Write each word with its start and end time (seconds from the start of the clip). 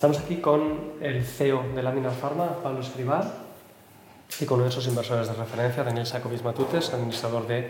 Estamos 0.00 0.18
aquí 0.18 0.36
con 0.36 0.94
el 1.02 1.22
CEO 1.22 1.62
de 1.74 1.82
Laminar 1.82 2.12
Pharma, 2.12 2.62
Pablo 2.62 2.80
Escribá, 2.80 3.20
y 4.40 4.46
con 4.46 4.56
uno 4.56 4.64
de 4.64 4.70
sus 4.72 4.86
inversores 4.86 5.28
de 5.28 5.34
referencia, 5.34 5.84
Daniel 5.84 6.06
Sacobis 6.06 6.42
Matutes, 6.42 6.94
administrador 6.94 7.46
de 7.46 7.68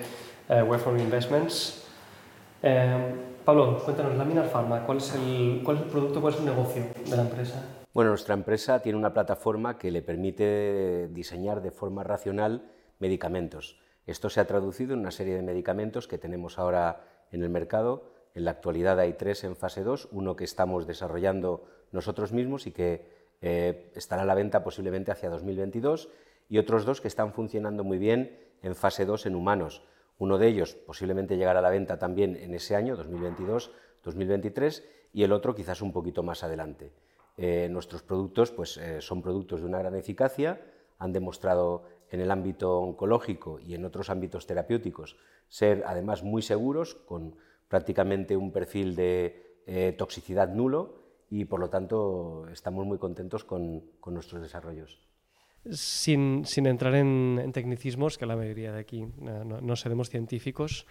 uh, 0.49 0.97
Investments. 0.97 1.89
Eh, 2.63 3.15
Pablo, 3.45 3.83
cuéntanos, 3.85 4.15
Laminar 4.15 4.47
Pharma, 4.47 4.87
¿cuál 4.87 4.99
es, 4.99 5.13
el, 5.17 5.63
¿cuál 5.65 5.79
es 5.79 5.83
el 5.83 5.89
producto, 5.89 6.21
cuál 6.21 6.35
es 6.35 6.39
el 6.39 6.47
negocio 6.47 6.85
de 7.05 7.17
la 7.17 7.23
empresa? 7.23 7.65
Bueno, 7.93 8.11
nuestra 8.11 8.35
empresa 8.35 8.79
tiene 8.79 8.97
una 8.97 9.13
plataforma 9.13 9.77
que 9.77 9.91
le 9.91 10.01
permite 10.01 11.09
diseñar 11.09 11.61
de 11.61 11.73
forma 11.73 12.05
racional 12.05 12.71
medicamentos. 13.01 13.81
Esto 14.07 14.31
se 14.31 14.39
ha 14.39 14.47
traducido 14.47 14.95
en 14.95 15.01
una 15.01 15.11
serie 15.11 15.35
de 15.35 15.43
medicamentos 15.43 16.07
que 16.07 16.17
tenemos 16.17 16.61
ahora 16.61 17.01
en 17.33 17.43
el 17.43 17.51
mercado. 17.51 18.05
En 18.37 18.45
la 18.45 18.53
actualidad 18.53 19.01
hay 19.01 19.15
tres 19.15 19.43
en 19.43 19.57
fase 19.57 19.83
2, 19.83 20.11
uno 20.13 20.37
que 20.37 20.45
estamos 20.45 20.87
desarrollando 20.87 21.65
nosotros 21.93 22.33
mismos 22.33 22.67
y 22.67 22.73
que 22.73 23.21
eh, 23.43 23.91
estará 23.95 24.23
a 24.23 24.27
la 24.27 24.35
venta 24.35 24.63
posiblemente 24.63 25.11
hacia 25.11 25.31
2022 25.31 26.11
y 26.49 26.59
otros 26.59 26.85
dos 26.85 27.01
que 27.01 27.09
están 27.09 27.33
funcionando 27.33 27.85
muy 27.85 27.99
bien 27.99 28.39
en 28.63 28.75
fase 28.75 29.07
2 29.07 29.27
en 29.27 29.35
humanos. 29.35 29.83
Uno 30.19 30.37
de 30.37 30.49
ellos 30.49 30.75
posiblemente 30.75 31.37
llegará 31.37 31.61
a 31.61 31.63
la 31.63 31.71
venta 31.71 31.99
también 31.99 32.37
en 32.37 32.55
ese 32.55 32.77
año, 32.77 32.97
2022-2023, 32.97 34.85
y 35.13 35.23
el 35.23 35.33
otro 35.33 35.55
quizás 35.55 35.81
un 35.81 35.93
poquito 35.93 36.23
más 36.23 36.45
adelante. 36.45 36.93
Eh, 37.37 37.69
nuestros 37.71 38.03
productos 38.03 38.51
pues, 38.51 38.77
eh, 38.77 39.01
son 39.01 39.23
productos 39.23 39.61
de 39.61 39.67
una 39.67 39.79
gran 39.79 39.95
eficacia, 39.97 40.61
han 40.99 41.13
demostrado 41.13 41.85
en 42.11 42.21
el 42.21 42.31
ámbito 42.31 42.79
oncológico 42.79 43.59
y 43.61 43.75
en 43.75 43.87
otros 43.87 44.11
ámbitos 44.11 44.47
terapéuticos 44.47 45.17
ser 45.49 45.85
además 45.87 46.23
muy 46.23 46.43
seguros, 46.43 46.95
con 46.95 47.37
prácticamente 47.69 48.37
un 48.37 48.53
perfil 48.53 48.95
de 48.97 49.95
toxicidad 49.97 50.49
nulo 50.49 51.00
y 51.31 51.45
por 51.45 51.61
lo 51.61 51.71
tanto 51.71 52.47
estamos 52.49 52.85
muy 52.85 52.99
contentos 52.99 53.45
con, 53.45 53.81
con 54.01 54.15
nuestros 54.15 54.43
desarrollos. 54.43 54.99
Sin, 55.71 56.45
sin 56.45 56.67
entrar 56.67 56.95
en, 56.95 57.41
en, 57.43 57.53
tecnicismos, 57.53 58.19
que 58.19 58.27
la 58.27 58.37
mayoría 58.37 58.73
de 58.73 58.81
aquí 58.81 59.07
no, 59.19 59.61
no 59.61 59.77
seremos 59.77 60.11
científicos, 60.11 60.87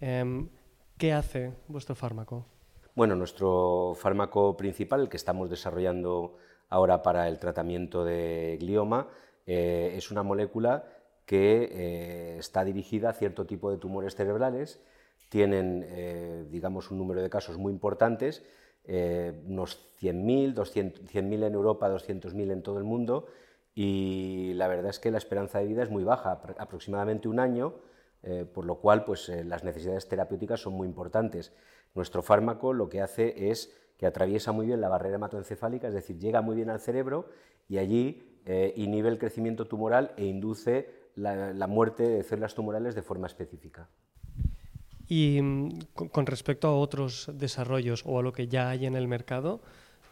eh, 0.00 0.48
¿qué 0.96 1.12
hace 1.12 1.52
vuestro 1.68 1.94
fármaco? 1.94 2.46
Bueno, 2.94 3.16
nuestro 3.16 3.94
fármaco 3.96 4.56
principal, 4.56 5.02
el 5.02 5.08
que 5.08 5.16
estamos 5.16 5.50
desarrollando 5.50 6.36
ahora 6.68 7.02
para 7.02 7.28
el 7.28 7.38
tratamiento 7.38 8.04
de 8.04 8.56
glioma, 8.60 9.08
eh, 9.46 9.94
es 9.96 10.10
una 10.10 10.22
molécula 10.22 10.84
que 11.26 11.68
eh, 11.72 12.36
está 12.38 12.64
dirigida 12.64 13.10
a 13.10 13.12
cierto 13.12 13.46
tipo 13.46 13.70
de 13.70 13.78
tumores 13.78 14.14
cerebrales, 14.14 14.80
tienen, 15.28 15.84
eh, 15.88 16.44
digamos, 16.50 16.90
un 16.90 16.98
número 16.98 17.22
de 17.22 17.30
casos 17.30 17.56
muy 17.56 17.72
importantes 17.72 18.44
eh, 18.92 19.44
unos 19.46 19.78
100.000, 20.00 20.56
100.000 20.56 21.46
en 21.46 21.54
Europa, 21.54 21.88
200.000 21.88 22.50
en 22.50 22.62
todo 22.64 22.78
el 22.78 22.82
mundo 22.82 23.28
y 23.72 24.52
la 24.54 24.66
verdad 24.66 24.90
es 24.90 24.98
que 24.98 25.12
la 25.12 25.18
esperanza 25.18 25.60
de 25.60 25.66
vida 25.68 25.84
es 25.84 25.90
muy 25.90 26.02
baja, 26.02 26.42
aproximadamente 26.58 27.28
un 27.28 27.38
año, 27.38 27.74
eh, 28.24 28.44
por 28.52 28.64
lo 28.64 28.80
cual 28.80 29.04
pues, 29.04 29.28
eh, 29.28 29.44
las 29.44 29.62
necesidades 29.62 30.08
terapéuticas 30.08 30.58
son 30.58 30.72
muy 30.72 30.88
importantes. 30.88 31.52
Nuestro 31.94 32.20
fármaco 32.20 32.72
lo 32.72 32.88
que 32.88 33.00
hace 33.00 33.52
es 33.52 33.72
que 33.96 34.06
atraviesa 34.06 34.50
muy 34.50 34.66
bien 34.66 34.80
la 34.80 34.88
barrera 34.88 35.14
hematoencefálica, 35.14 35.86
es 35.86 35.94
decir, 35.94 36.18
llega 36.18 36.40
muy 36.40 36.56
bien 36.56 36.68
al 36.68 36.80
cerebro 36.80 37.28
y 37.68 37.78
allí 37.78 38.42
inhibe 38.74 39.08
el 39.08 39.18
crecimiento 39.18 39.68
tumoral 39.68 40.14
e 40.16 40.24
induce 40.24 40.90
la 41.14 41.66
muerte 41.68 42.08
de 42.08 42.24
células 42.24 42.56
tumorales 42.56 42.96
de 42.96 43.02
forma 43.02 43.28
específica. 43.28 43.88
Y 45.10 45.42
mm, 45.42 45.80
con 46.12 46.24
respecto 46.24 46.68
a 46.68 46.76
otros 46.76 47.28
desarrollos 47.34 48.04
o 48.06 48.20
a 48.20 48.22
lo 48.22 48.32
que 48.32 48.46
ya 48.46 48.70
hay 48.70 48.86
en 48.86 48.94
el 48.94 49.08
mercado, 49.08 49.60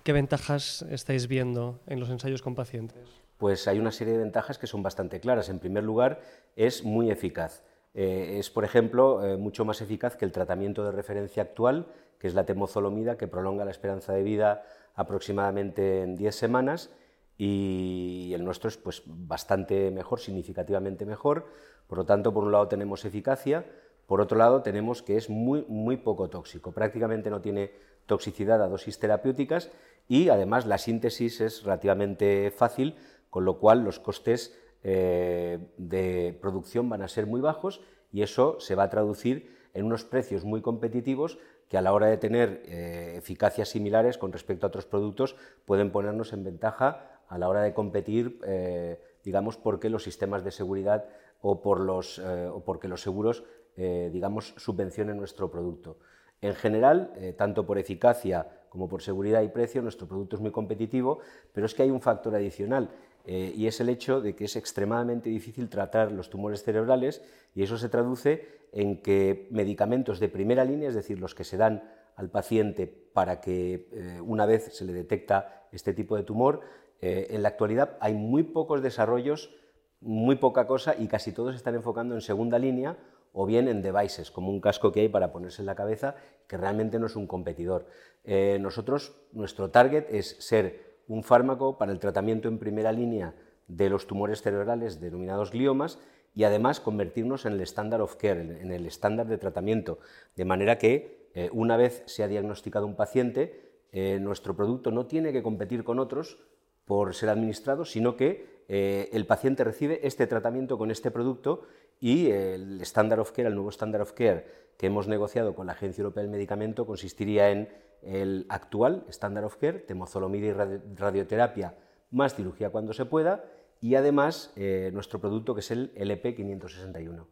¿qué 0.02 0.12
ventajas 0.12 0.84
estáis 0.90 1.28
viendo 1.28 1.78
en 1.86 2.00
los 2.00 2.10
ensayos 2.10 2.42
con 2.42 2.56
pacientes? 2.56 2.98
Pues 3.38 3.68
hay 3.68 3.78
una 3.78 3.92
serie 3.92 4.14
de 4.14 4.18
ventajas 4.18 4.58
que 4.58 4.66
son 4.66 4.82
bastante 4.82 5.20
claras. 5.20 5.48
En 5.50 5.60
primer 5.60 5.84
lugar, 5.84 6.20
es 6.56 6.82
muy 6.82 7.12
eficaz. 7.12 7.62
Eh, 7.94 8.38
es, 8.40 8.50
por 8.50 8.64
ejemplo, 8.64 9.24
eh, 9.24 9.36
mucho 9.36 9.64
más 9.64 9.80
eficaz 9.80 10.16
que 10.16 10.24
el 10.24 10.32
tratamiento 10.32 10.82
de 10.84 10.90
referencia 10.90 11.44
actual, 11.44 11.86
que 12.18 12.26
es 12.26 12.34
la 12.34 12.44
temozolomida, 12.44 13.16
que 13.16 13.28
prolonga 13.28 13.64
la 13.64 13.70
esperanza 13.70 14.12
de 14.12 14.24
vida 14.24 14.64
aproximadamente 14.96 16.02
en 16.02 16.16
10 16.16 16.34
semanas, 16.34 16.90
y 17.36 18.32
el 18.34 18.44
nuestro 18.44 18.68
es 18.68 18.76
pues, 18.76 19.04
bastante 19.06 19.92
mejor, 19.92 20.18
significativamente 20.18 21.06
mejor. 21.06 21.46
Por 21.86 21.98
lo 21.98 22.04
tanto, 22.04 22.34
por 22.34 22.42
un 22.42 22.50
lado 22.50 22.66
tenemos 22.66 23.04
eficacia, 23.04 23.64
por 24.08 24.22
otro 24.22 24.38
lado, 24.38 24.62
tenemos 24.62 25.02
que 25.02 25.18
es 25.18 25.28
muy, 25.28 25.66
muy 25.68 25.98
poco 25.98 26.30
tóxico, 26.30 26.72
prácticamente 26.72 27.28
no 27.28 27.42
tiene 27.42 27.72
toxicidad 28.06 28.62
a 28.62 28.66
dosis 28.66 28.98
terapéuticas 28.98 29.70
y 30.08 30.30
además 30.30 30.64
la 30.64 30.78
síntesis 30.78 31.42
es 31.42 31.62
relativamente 31.62 32.50
fácil, 32.50 32.96
con 33.28 33.44
lo 33.44 33.58
cual 33.58 33.84
los 33.84 34.00
costes 34.00 34.58
eh, 34.82 35.58
de 35.76 36.38
producción 36.40 36.88
van 36.88 37.02
a 37.02 37.08
ser 37.08 37.26
muy 37.26 37.42
bajos 37.42 37.82
y 38.10 38.22
eso 38.22 38.58
se 38.60 38.74
va 38.74 38.84
a 38.84 38.88
traducir 38.88 39.54
en 39.74 39.84
unos 39.84 40.04
precios 40.04 40.42
muy 40.42 40.62
competitivos 40.62 41.38
que 41.68 41.76
a 41.76 41.82
la 41.82 41.92
hora 41.92 42.06
de 42.06 42.16
tener 42.16 42.62
eh, 42.64 43.16
eficacias 43.18 43.68
similares 43.68 44.16
con 44.16 44.32
respecto 44.32 44.64
a 44.64 44.68
otros 44.68 44.86
productos 44.86 45.36
pueden 45.66 45.92
ponernos 45.92 46.32
en 46.32 46.44
ventaja 46.44 47.20
a 47.28 47.36
la 47.36 47.46
hora 47.46 47.60
de 47.60 47.74
competir, 47.74 48.40
eh, 48.46 49.02
digamos, 49.22 49.58
porque 49.58 49.90
los 49.90 50.02
sistemas 50.02 50.44
de 50.44 50.50
seguridad 50.50 51.04
o, 51.42 51.60
por 51.60 51.78
los, 51.78 52.18
o 52.18 52.64
porque 52.64 52.88
los 52.88 53.02
seguros 53.02 53.44
eh, 53.80 54.10
digamos, 54.12 54.54
subvencionen 54.56 55.16
nuestro 55.16 55.52
producto. 55.52 55.98
En 56.40 56.56
general, 56.56 57.12
eh, 57.14 57.32
tanto 57.32 57.64
por 57.64 57.78
eficacia 57.78 58.44
como 58.70 58.88
por 58.88 59.02
seguridad 59.02 59.40
y 59.42 59.48
precio, 59.50 59.82
nuestro 59.82 60.08
producto 60.08 60.34
es 60.34 60.42
muy 60.42 60.50
competitivo, 60.50 61.20
pero 61.52 61.64
es 61.64 61.74
que 61.76 61.84
hay 61.84 61.90
un 61.92 62.00
factor 62.00 62.34
adicional 62.34 62.90
eh, 63.24 63.52
y 63.56 63.68
es 63.68 63.80
el 63.80 63.88
hecho 63.88 64.20
de 64.20 64.34
que 64.34 64.46
es 64.46 64.56
extremadamente 64.56 65.30
difícil 65.30 65.68
tratar 65.68 66.10
los 66.10 66.28
tumores 66.28 66.64
cerebrales 66.64 67.22
y 67.54 67.62
eso 67.62 67.78
se 67.78 67.88
traduce 67.88 68.48
en 68.72 69.00
que 69.00 69.46
medicamentos 69.52 70.18
de 70.18 70.28
primera 70.28 70.64
línea, 70.64 70.88
es 70.88 70.96
decir, 70.96 71.20
los 71.20 71.36
que 71.36 71.44
se 71.44 71.56
dan 71.56 71.88
al 72.16 72.30
paciente 72.30 72.88
para 72.88 73.40
que 73.40 74.18
una 74.24 74.44
vez 74.44 74.74
se 74.74 74.84
le 74.84 74.92
detecta 74.92 75.68
este 75.70 75.94
tipo 75.94 76.16
de 76.16 76.24
tumor, 76.24 76.62
en 77.00 77.42
la 77.42 77.50
actualidad 77.50 77.96
hay 78.00 78.14
muy 78.14 78.42
pocos 78.42 78.82
desarrollos, 78.82 79.54
muy 80.00 80.34
poca 80.34 80.66
cosa 80.66 80.96
y 80.98 81.06
casi 81.06 81.30
todos 81.30 81.54
están 81.54 81.76
enfocando 81.76 82.16
en 82.16 82.22
segunda 82.22 82.58
línea 82.58 82.96
o 83.32 83.46
bien 83.46 83.68
en 83.68 83.82
devices, 83.82 84.30
como 84.30 84.50
un 84.50 84.60
casco 84.60 84.92
que 84.92 85.00
hay 85.00 85.08
para 85.08 85.32
ponerse 85.32 85.62
en 85.62 85.66
la 85.66 85.74
cabeza, 85.74 86.16
que 86.46 86.56
realmente 86.56 86.98
no 86.98 87.06
es 87.06 87.16
un 87.16 87.26
competidor. 87.26 87.86
Eh, 88.24 88.58
nosotros, 88.60 89.14
nuestro 89.32 89.70
target 89.70 90.06
es 90.10 90.36
ser 90.40 90.98
un 91.06 91.22
fármaco 91.22 91.78
para 91.78 91.92
el 91.92 91.98
tratamiento 91.98 92.48
en 92.48 92.58
primera 92.58 92.92
línea 92.92 93.34
de 93.68 93.90
los 93.90 94.06
tumores 94.06 94.42
cerebrales 94.42 95.00
denominados 95.00 95.52
gliomas 95.52 95.98
y 96.34 96.44
además 96.44 96.80
convertirnos 96.80 97.46
en 97.46 97.54
el 97.54 97.60
estándar 97.60 98.00
of 98.00 98.16
care, 98.16 98.60
en 98.60 98.72
el 98.72 98.86
estándar 98.86 99.26
de 99.26 99.38
tratamiento, 99.38 99.98
de 100.36 100.44
manera 100.44 100.78
que 100.78 101.28
eh, 101.34 101.50
una 101.52 101.76
vez 101.76 102.02
se 102.06 102.22
ha 102.22 102.28
diagnosticado 102.28 102.86
un 102.86 102.96
paciente, 102.96 103.70
eh, 103.92 104.18
nuestro 104.20 104.56
producto 104.56 104.90
no 104.90 105.06
tiene 105.06 105.32
que 105.32 105.42
competir 105.42 105.84
con 105.84 105.98
otros 105.98 106.38
por 106.84 107.14
ser 107.14 107.28
administrado, 107.28 107.84
sino 107.84 108.16
que 108.16 108.58
el 108.70 109.26
paciente 109.26 109.64
recibe 109.64 110.06
este 110.06 110.26
tratamiento 110.26 110.76
con 110.76 110.90
este 110.90 111.10
producto 111.10 111.62
y 112.00 112.30
el 112.30 112.80
Standard 112.82 113.20
of 113.20 113.32
Care, 113.32 113.48
el 113.48 113.54
nuevo 113.54 113.70
Standard 113.70 114.02
of 114.02 114.12
Care 114.12 114.68
que 114.78 114.86
hemos 114.86 115.08
negociado 115.08 115.54
con 115.54 115.66
la 115.66 115.72
Agencia 115.72 116.02
Europea 116.02 116.22
del 116.22 116.30
Medicamento 116.30 116.86
consistiría 116.86 117.50
en 117.50 117.68
el 118.02 118.46
actual 118.48 119.04
Standard 119.08 119.44
of 119.44 119.56
Care, 119.56 119.80
temozolomida 119.80 120.46
y 120.46 120.52
radioterapia 120.94 121.74
más 122.10 122.34
cirugía 122.34 122.70
cuando 122.70 122.92
se 122.92 123.04
pueda 123.04 123.44
y 123.80 123.96
además 123.96 124.52
eh, 124.56 124.90
nuestro 124.92 125.20
producto 125.20 125.54
que 125.54 125.60
es 125.60 125.70
el 125.72 125.92
LP 125.96 126.34
561. 126.34 127.26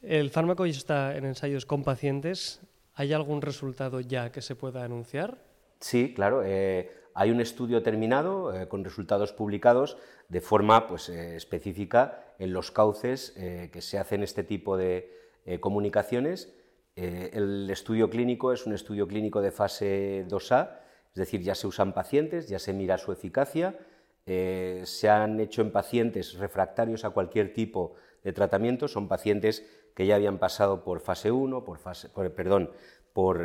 El 0.00 0.30
fármaco 0.30 0.66
ya 0.66 0.72
está 0.72 1.16
en 1.16 1.24
ensayos 1.24 1.66
con 1.66 1.84
pacientes. 1.84 2.60
¿Hay 2.94 3.12
algún 3.12 3.40
resultado 3.40 4.00
ya 4.00 4.32
que 4.32 4.42
se 4.42 4.56
pueda 4.56 4.84
anunciar? 4.84 5.38
Sí, 5.80 6.12
claro. 6.14 6.42
Eh, 6.44 6.90
hay 7.14 7.30
un 7.30 7.40
estudio 7.40 7.82
terminado 7.82 8.54
eh, 8.54 8.68
con 8.68 8.84
resultados 8.84 9.32
publicados 9.32 9.98
de 10.28 10.40
forma 10.40 10.86
pues, 10.86 11.08
eh, 11.08 11.36
específica 11.36 12.34
en 12.38 12.52
los 12.52 12.70
cauces 12.70 13.34
eh, 13.36 13.70
que 13.72 13.82
se 13.82 13.98
hacen 13.98 14.22
este 14.22 14.44
tipo 14.44 14.76
de 14.76 15.20
comunicaciones. 15.60 16.54
el 16.94 17.68
estudio 17.68 18.08
clínico 18.08 18.52
es 18.52 18.64
un 18.64 18.74
estudio 18.74 19.08
clínico 19.08 19.40
de 19.40 19.50
fase 19.50 20.24
2A, 20.28 20.78
es 21.08 21.14
decir, 21.16 21.42
ya 21.42 21.56
se 21.56 21.66
usan 21.66 21.92
pacientes, 21.94 22.48
ya 22.48 22.60
se 22.60 22.72
mira 22.72 22.96
su 22.96 23.10
eficacia, 23.10 23.76
se 24.24 25.08
han 25.08 25.40
hecho 25.40 25.62
en 25.62 25.72
pacientes 25.72 26.34
refractarios 26.34 27.04
a 27.04 27.10
cualquier 27.10 27.52
tipo 27.52 27.96
de 28.22 28.32
tratamiento, 28.32 28.86
son 28.86 29.08
pacientes 29.08 29.66
que 29.96 30.06
ya 30.06 30.14
habían 30.14 30.38
pasado 30.38 30.84
por 30.84 31.00
fase 31.00 31.32
1, 31.32 31.64
por, 31.64 31.78
fase, 31.78 32.08
perdón, 32.08 32.70
por 33.12 33.38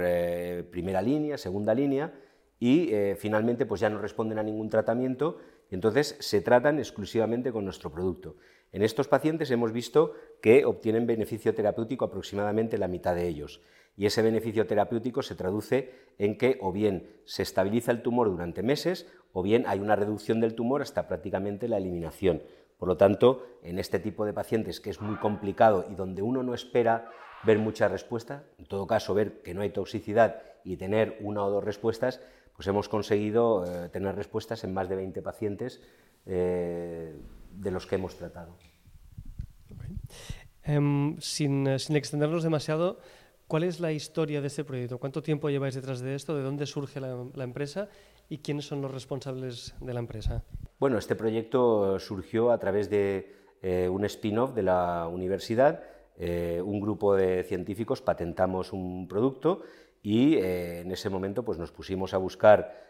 primera 0.69 1.01
línea, 1.01 1.39
segunda 1.39 1.73
línea, 1.73 2.13
y 2.59 2.93
eh, 2.93 3.15
finalmente 3.17 3.65
pues 3.65 3.81
ya 3.81 3.89
no 3.89 3.99
responden 3.99 4.39
a 4.39 4.43
ningún 4.43 4.69
tratamiento 4.69 5.37
y 5.69 5.75
entonces 5.75 6.17
se 6.19 6.41
tratan 6.41 6.79
exclusivamente 6.79 7.51
con 7.51 7.65
nuestro 7.65 7.91
producto. 7.91 8.35
En 8.71 8.81
estos 8.81 9.07
pacientes 9.07 9.51
hemos 9.51 9.71
visto 9.71 10.13
que 10.41 10.65
obtienen 10.65 11.07
beneficio 11.07 11.53
terapéutico 11.53 12.05
aproximadamente 12.05 12.77
la 12.77 12.87
mitad 12.87 13.15
de 13.15 13.27
ellos. 13.27 13.61
Y 13.95 14.05
ese 14.05 14.21
beneficio 14.21 14.67
terapéutico 14.67 15.23
se 15.23 15.35
traduce 15.35 15.91
en 16.17 16.37
que 16.37 16.57
o 16.61 16.71
bien 16.71 17.09
se 17.25 17.43
estabiliza 17.43 17.91
el 17.91 18.03
tumor 18.03 18.29
durante 18.29 18.61
meses 18.61 19.07
o 19.33 19.41
bien 19.41 19.65
hay 19.67 19.79
una 19.79 19.95
reducción 19.95 20.39
del 20.39 20.53
tumor 20.53 20.81
hasta 20.81 21.07
prácticamente 21.07 21.67
la 21.67 21.77
eliminación. 21.77 22.43
Por 22.77 22.87
lo 22.87 22.97
tanto, 22.97 23.43
en 23.63 23.79
este 23.79 23.99
tipo 23.99 24.25
de 24.25 24.33
pacientes 24.33 24.79
que 24.79 24.91
es 24.91 25.01
muy 25.01 25.15
complicado 25.17 25.85
y 25.89 25.95
donde 25.95 26.21
uno 26.21 26.43
no 26.43 26.53
espera 26.53 27.09
ver 27.43 27.57
mucha 27.57 27.87
respuesta, 27.87 28.43
en 28.59 28.65
todo 28.65 28.85
caso 28.85 29.13
ver 29.13 29.41
que 29.41 29.53
no 29.53 29.61
hay 29.61 29.69
toxicidad 29.69 30.41
y 30.63 30.77
tener 30.77 31.17
una 31.21 31.43
o 31.43 31.49
dos 31.49 31.63
respuestas, 31.63 32.21
pues 32.57 32.67
hemos 32.67 32.89
conseguido 32.89 33.63
eh, 33.65 33.89
tener 33.89 34.15
respuestas 34.15 34.63
en 34.63 34.73
más 34.73 34.89
de 34.89 34.95
20 34.95 35.21
pacientes 35.21 35.79
eh, 36.25 37.15
de 37.51 37.71
los 37.71 37.85
que 37.85 37.95
hemos 37.95 38.15
tratado. 38.15 38.57
Em, 40.63 41.15
sin, 41.19 41.67
eh, 41.67 41.79
sin, 41.79 41.95
extendernos 41.95 42.43
demasiado, 42.43 42.99
¿cuál 43.47 43.63
es 43.63 43.79
la 43.79 43.91
historia 43.91 44.41
de 44.41 44.47
este 44.47 44.63
proyecto? 44.63 44.97
¿Cuánto 44.97 45.21
tiempo 45.21 45.49
lleváis 45.49 45.75
detrás 45.75 46.01
de 46.01 46.15
esto? 46.15 46.35
¿De 46.35 46.41
dónde 46.41 46.65
surge 46.65 46.99
la, 46.99 47.25
la 47.35 47.43
empresa? 47.43 47.89
¿Y 48.27 48.39
quiénes 48.39 48.65
son 48.65 48.81
los 48.81 48.91
responsables 48.91 49.75
de 49.79 49.93
la 49.93 49.99
empresa? 49.99 50.43
Bueno, 50.79 50.97
este 50.97 51.15
proyecto 51.15 51.99
surgió 51.99 52.51
a 52.51 52.57
través 52.57 52.89
de 52.89 53.35
eh, 53.61 53.87
un 53.87 54.03
spin-off 54.05 54.53
de 54.53 54.63
la 54.63 55.07
universidad. 55.07 55.83
Un 56.19 56.81
grupo 56.81 57.15
de 57.15 57.43
científicos 57.43 58.01
patentamos 58.01 58.73
un 58.73 59.07
producto 59.07 59.61
y 60.07 60.35
eh, 60.35 60.79
en 60.79 60.91
ese 60.93 61.09
momento 61.09 61.43
pues, 61.43 61.57
nos 61.57 61.73
pusimos 61.73 62.13
a 62.13 62.17
buscar 62.17 62.87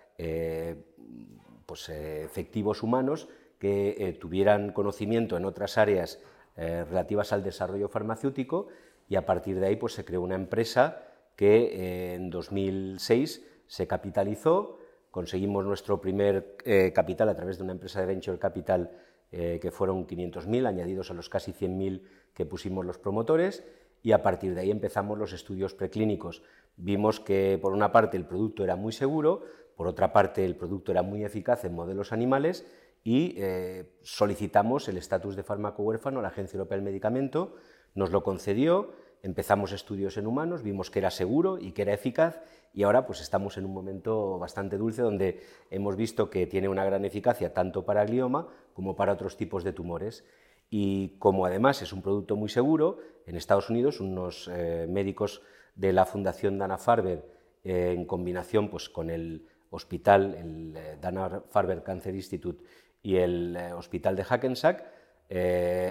pues, 1.65 1.89
efectivos 1.89 2.83
humanos 2.83 3.27
que 3.57 4.15
tuvieran 4.21 4.71
conocimiento 4.71 5.35
en 5.35 5.45
otras 5.45 5.79
áreas 5.79 6.19
relativas 6.55 7.33
al 7.33 7.43
desarrollo 7.43 7.89
farmacéutico 7.89 8.67
y 9.09 9.15
a 9.15 9.25
partir 9.25 9.59
de 9.59 9.65
ahí 9.65 9.75
pues, 9.77 9.93
se 9.93 10.05
creó 10.05 10.21
una 10.21 10.35
empresa 10.35 11.03
que 11.35 12.13
en 12.13 12.29
2006 12.29 13.43
se 13.65 13.87
capitalizó. 13.87 14.77
Conseguimos 15.09 15.65
nuestro 15.65 15.99
primer 15.99 16.55
eh, 16.65 16.91
capital 16.93 17.29
a 17.29 17.35
través 17.35 17.57
de 17.57 17.63
una 17.63 17.73
empresa 17.73 17.99
de 17.99 18.05
venture 18.05 18.37
capital 18.37 18.91
eh, 19.31 19.57
que 19.59 19.71
fueron 19.71 20.05
500.000, 20.05 20.67
añadidos 20.67 21.09
a 21.09 21.15
los 21.15 21.29
casi 21.29 21.51
100.000 21.51 22.01
que 22.33 22.45
pusimos 22.45 22.85
los 22.85 22.99
promotores, 22.99 23.63
y 24.03 24.11
a 24.11 24.21
partir 24.21 24.55
de 24.55 24.61
ahí 24.61 24.71
empezamos 24.71 25.17
los 25.17 25.33
estudios 25.33 25.73
preclínicos. 25.73 26.43
Vimos 26.75 27.19
que, 27.19 27.59
por 27.61 27.73
una 27.73 27.91
parte, 27.91 28.17
el 28.17 28.25
producto 28.25 28.63
era 28.63 28.75
muy 28.75 28.93
seguro, 28.93 29.43
por 29.75 29.87
otra 29.87 30.13
parte, 30.13 30.45
el 30.45 30.55
producto 30.55 30.91
era 30.91 31.03
muy 31.03 31.23
eficaz 31.23 31.65
en 31.65 31.75
modelos 31.75 32.11
animales, 32.11 32.65
y 33.03 33.35
eh, 33.37 33.93
solicitamos 34.01 34.87
el 34.89 34.97
estatus 34.97 35.35
de 35.35 35.43
fármaco 35.43 35.83
huérfano 35.83 36.19
a 36.19 36.21
la 36.21 36.27
Agencia 36.27 36.57
Europea 36.57 36.77
del 36.77 36.85
Medicamento, 36.85 37.55
nos 37.95 38.11
lo 38.11 38.21
concedió, 38.21 38.91
empezamos 39.23 39.71
estudios 39.71 40.17
en 40.17 40.27
humanos, 40.27 40.61
vimos 40.61 40.91
que 40.91 40.99
era 40.99 41.09
seguro 41.09 41.57
y 41.57 41.71
que 41.71 41.83
era 41.83 41.93
eficaz 41.93 42.41
y 42.73 42.83
ahora 42.83 43.05
pues 43.05 43.21
estamos 43.21 43.57
en 43.57 43.65
un 43.65 43.73
momento 43.73 44.37
bastante 44.37 44.77
dulce 44.77 45.01
donde 45.01 45.41
hemos 45.71 45.95
visto 45.95 46.29
que 46.29 46.47
tiene 46.47 46.69
una 46.69 46.85
gran 46.85 47.05
eficacia 47.05 47.53
tanto 47.53 47.85
para 47.85 48.05
glioma 48.05 48.47
como 48.73 48.95
para 48.95 49.13
otros 49.13 49.37
tipos 49.37 49.63
de 49.63 49.73
tumores. 49.73 50.23
Y 50.69 51.17
como 51.19 51.45
además 51.45 51.81
es 51.81 51.93
un 51.93 52.01
producto 52.01 52.35
muy 52.35 52.49
seguro, 52.49 52.99
en 53.25 53.35
Estados 53.35 53.69
Unidos 53.69 53.99
unos 53.99 54.49
eh, 54.51 54.87
médicos 54.89 55.41
de 55.75 55.93
la 55.93 56.05
Fundación 56.05 56.57
Dana-Farber 56.57 57.23
eh, 57.63 57.93
en 57.95 58.05
combinación 58.05 58.69
pues, 58.69 58.89
con 58.89 59.09
el 59.09 59.45
hospital, 59.69 60.35
el 60.35 60.75
eh, 60.75 60.97
Dana-Farber 60.99 61.83
Cancer 61.83 62.15
Institute 62.15 62.63
y 63.01 63.17
el 63.17 63.57
hospital 63.75 64.15
de 64.15 64.23
Hackensack, 64.23 64.97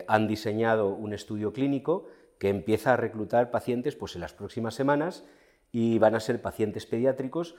han 0.07 0.27
diseñado 0.27 0.89
un 0.89 1.13
estudio 1.13 1.53
clínico 1.53 2.07
que 2.39 2.49
empieza 2.49 2.95
a 2.95 2.97
reclutar 2.97 3.51
pacientes 3.51 3.95
pues, 3.95 4.15
en 4.15 4.23
las 4.23 4.33
próximas 4.33 4.75
semanas 4.75 5.25
y 5.73 5.99
van 5.99 6.15
a 6.15 6.21
ser 6.21 6.41
pacientes 6.41 6.87
pediátricos, 6.87 7.55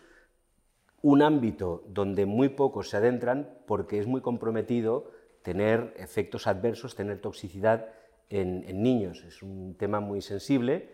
un 1.02 1.22
ámbito 1.22 1.84
donde 1.88 2.26
muy 2.26 2.50
pocos 2.50 2.90
se 2.90 2.98
adentran 2.98 3.50
porque 3.68 4.00
es 4.00 4.08
muy 4.08 4.22
comprometido 4.22 5.12
tener 5.48 5.94
efectos 5.96 6.46
adversos, 6.46 6.94
tener 6.94 7.22
toxicidad 7.22 7.88
en, 8.30 8.84
niños. 8.84 9.24
Es 9.24 9.42
un 9.42 9.76
tema 9.76 10.02
muy 10.02 10.22
sensible 10.22 10.90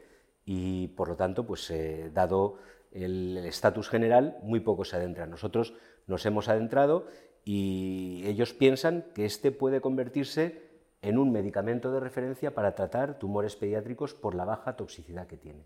y 0.46 0.90
por 0.90 1.08
lo 1.08 1.16
tanto, 1.16 1.48
pues 1.48 1.72
eh, 1.72 2.12
dado 2.14 2.60
el 2.92 3.36
estatus 3.38 3.90
general, 3.90 4.38
muy 4.44 4.60
pocos 4.60 4.90
se 4.90 4.98
adentran. 4.98 5.32
Nosotros 5.32 5.74
nos 6.06 6.24
hemos 6.28 6.50
adentrado 6.50 7.08
y 7.44 8.22
ellos 8.28 8.54
piensan 8.54 9.06
que 9.16 9.26
este 9.26 9.52
puede 9.52 9.82
convertirse 9.82 10.62
en 11.02 11.18
un 11.18 11.32
medicamento 11.32 11.92
de 11.92 12.00
referencia 12.00 12.54
para 12.54 12.76
tratar 12.76 13.18
tumores 13.18 13.56
pediátricos 13.56 14.14
por 14.14 14.36
la 14.36 14.46
baja 14.46 14.76
toxicidad 14.76 15.26
que 15.26 15.38
tiene. 15.38 15.64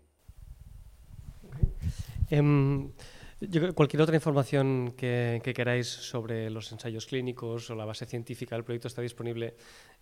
Cualquier 3.76 4.02
otra 4.02 4.16
información 4.16 4.94
que, 4.96 5.40
queráis 5.54 5.86
sobre 5.86 6.50
los 6.50 6.72
ensayos 6.72 7.06
clínicos 7.06 7.70
o 7.70 7.76
la 7.76 7.84
base 7.84 8.04
científica 8.04 8.56
del 8.56 8.64
proyecto 8.64 8.88
está 8.88 9.00
disponible 9.00 9.54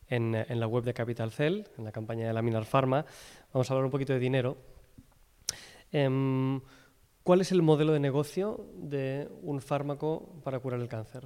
en, 0.08 0.32
la 0.48 0.66
web 0.66 0.84
de 0.84 0.94
Capital 0.94 1.30
Cell, 1.30 1.64
en 1.76 1.84
la 1.84 1.92
campaña 1.92 2.26
de 2.26 2.32
Laminar 2.32 2.64
Pharma. 2.64 3.04
Vamos 3.52 3.70
a 3.70 3.74
hablar 3.74 3.84
un 3.84 3.90
poquito 3.90 4.14
de 4.14 4.20
dinero. 4.20 4.56
Em, 5.92 6.62
¿Cuál 7.22 7.42
es 7.42 7.52
el 7.52 7.60
modelo 7.60 7.92
de 7.92 8.00
negocio 8.00 8.70
de 8.74 9.28
un 9.42 9.60
fármaco 9.60 10.40
para 10.42 10.58
curar 10.58 10.80
el 10.80 10.88
cáncer? 10.88 11.24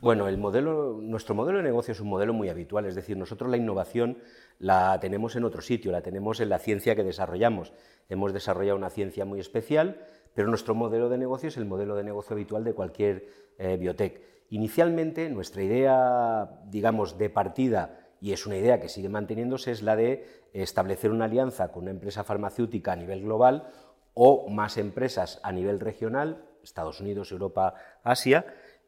Bueno, 0.00 0.28
el 0.28 0.38
modelo, 0.38 0.98
nuestro 1.02 1.34
modelo 1.34 1.58
de 1.58 1.64
negocio 1.64 1.92
es 1.92 2.00
un 2.00 2.08
modelo 2.08 2.32
muy 2.32 2.48
habitual, 2.48 2.86
es 2.86 2.94
decir, 2.94 3.16
nosotros 3.16 3.50
la 3.50 3.56
innovación 3.56 4.18
la 4.58 4.98
tenemos 5.00 5.36
en 5.36 5.44
otro 5.44 5.60
sitio, 5.60 5.90
la 5.92 6.00
tenemos 6.00 6.40
en 6.40 6.48
la 6.48 6.58
ciencia 6.58 6.94
que 6.94 7.02
desarrollamos. 7.02 7.72
Hemos 8.08 8.32
desarrollado 8.32 8.78
una 8.78 8.88
ciencia 8.88 9.24
muy 9.24 9.40
especial, 9.40 10.00
pero 10.34 10.48
nuestro 10.48 10.74
modelo 10.74 11.08
de 11.08 11.18
negocio 11.18 11.48
es 11.48 11.56
el 11.56 11.64
modelo 11.64 11.96
de 11.96 12.04
negocio 12.04 12.34
habitual 12.34 12.64
de 12.64 12.74
cualquier 12.74 13.26
eh, 13.58 13.76
biotech. 13.76 14.20
Inicialmente, 14.50 15.28
nuestra 15.30 15.62
idea, 15.62 16.60
digamos, 16.66 17.18
de 17.18 17.30
partida, 17.30 17.98
y 18.20 18.32
es 18.32 18.46
una 18.46 18.56
idea 18.56 18.80
que 18.80 18.88
sigue 18.88 19.08
manteniéndose, 19.08 19.70
es 19.70 19.82
la 19.82 19.96
de 19.96 20.26
establecer 20.52 21.10
una 21.10 21.26
alianza 21.26 21.72
con 21.72 21.84
una 21.84 21.92
empresa 21.92 22.24
farmacéutica 22.24 22.92
a 22.92 22.96
nivel 22.96 23.22
global 23.22 23.68
o 24.14 24.48
más 24.48 24.76
empresas 24.76 25.40
a 25.42 25.52
nivel 25.52 25.80
regional, 25.80 26.44
Estados 26.62 27.00
Unidos, 27.00 27.32
Europa, 27.32 27.74
Asia, 28.02 28.44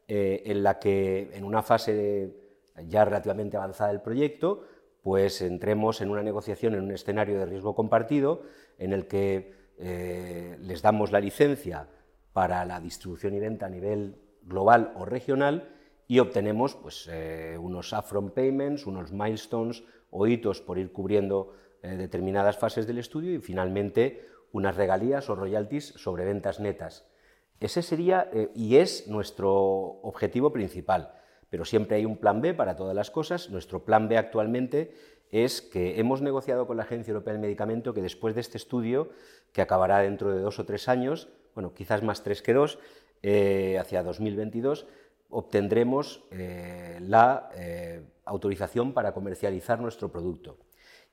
eh, 0.07 0.43
en 0.45 0.63
la 0.63 0.79
que 0.79 1.31
en 1.33 1.43
una 1.43 1.63
fase 1.63 2.35
ya 2.87 3.05
relativamente 3.05 3.57
avanzada 3.57 3.91
del 3.91 4.01
proyecto, 4.01 4.65
pues 5.01 5.41
entremos 5.41 6.01
en 6.01 6.09
una 6.09 6.23
negociación, 6.23 6.75
en 6.75 6.83
un 6.83 6.91
escenario 6.91 7.39
de 7.39 7.45
riesgo 7.45 7.75
compartido, 7.75 8.43
en 8.77 8.93
el 8.93 9.07
que 9.07 9.62
eh, 9.77 10.57
les 10.61 10.81
damos 10.81 11.11
la 11.11 11.19
licencia 11.19 11.87
para 12.33 12.65
la 12.65 12.79
distribución 12.79 13.33
y 13.33 13.39
venta 13.39 13.67
a 13.67 13.69
nivel 13.69 14.15
global 14.43 14.93
o 14.95 15.05
regional 15.05 15.69
y 16.07 16.19
obtenemos 16.19 16.75
pues, 16.75 17.07
eh, 17.11 17.57
unos 17.59 17.93
upfront 17.93 18.33
payments, 18.33 18.85
unos 18.85 19.11
milestones 19.11 19.83
o 20.09 20.27
hitos 20.27 20.61
por 20.61 20.77
ir 20.77 20.91
cubriendo 20.91 21.55
determinadas 21.81 22.57
fases 22.57 22.87
del 22.87 22.97
estudio 22.97 23.33
y 23.33 23.39
finalmente 23.39 24.21
unas 24.53 24.77
regalías 24.77 25.29
o 25.29 25.35
royalties 25.35 25.87
sobre 25.97 26.23
ventas 26.23 26.61
netas. 26.61 27.05
Ese 27.59 27.81
sería 27.81 28.29
eh, 28.33 28.51
y 28.55 28.77
es 28.77 29.07
nuestro 29.07 29.51
objetivo 29.51 30.51
principal, 30.51 31.13
pero 31.49 31.65
siempre 31.65 31.97
hay 31.97 32.05
un 32.05 32.17
plan 32.17 32.41
B 32.41 32.53
para 32.53 32.75
todas 32.75 32.95
las 32.95 33.09
cosas. 33.09 33.49
Nuestro 33.49 33.83
plan 33.83 34.07
B 34.07 34.17
actualmente 34.17 34.93
es 35.33 35.61
que 35.61 35.99
hemos 35.99 36.21
negociado 36.21 36.67
con 36.67 36.77
la 36.77 36.83
Agencia 36.83 37.11
Europea 37.11 37.33
del 37.33 37.41
Medicamento 37.41 37.93
que 37.93 38.01
después 38.01 38.35
de 38.35 38.41
este 38.41 38.57
estudio, 38.57 39.09
que 39.51 39.61
acabará 39.61 39.99
dentro 39.99 40.33
de 40.33 40.39
dos 40.39 40.59
o 40.59 40.65
tres 40.65 40.87
años, 40.87 41.27
bueno, 41.55 41.73
quizás 41.73 42.03
más 42.03 42.23
tres 42.23 42.41
que 42.41 42.53
dos, 42.53 42.79
eh, 43.23 43.77
hacia 43.79 44.03
2022, 44.03 44.87
obtendremos 45.29 46.23
eh, 46.31 46.99
la 47.01 47.49
autorización 48.25 48.93
para 48.93 49.13
comercializar 49.13 49.79
nuestro 49.79 50.11
producto. 50.11 50.57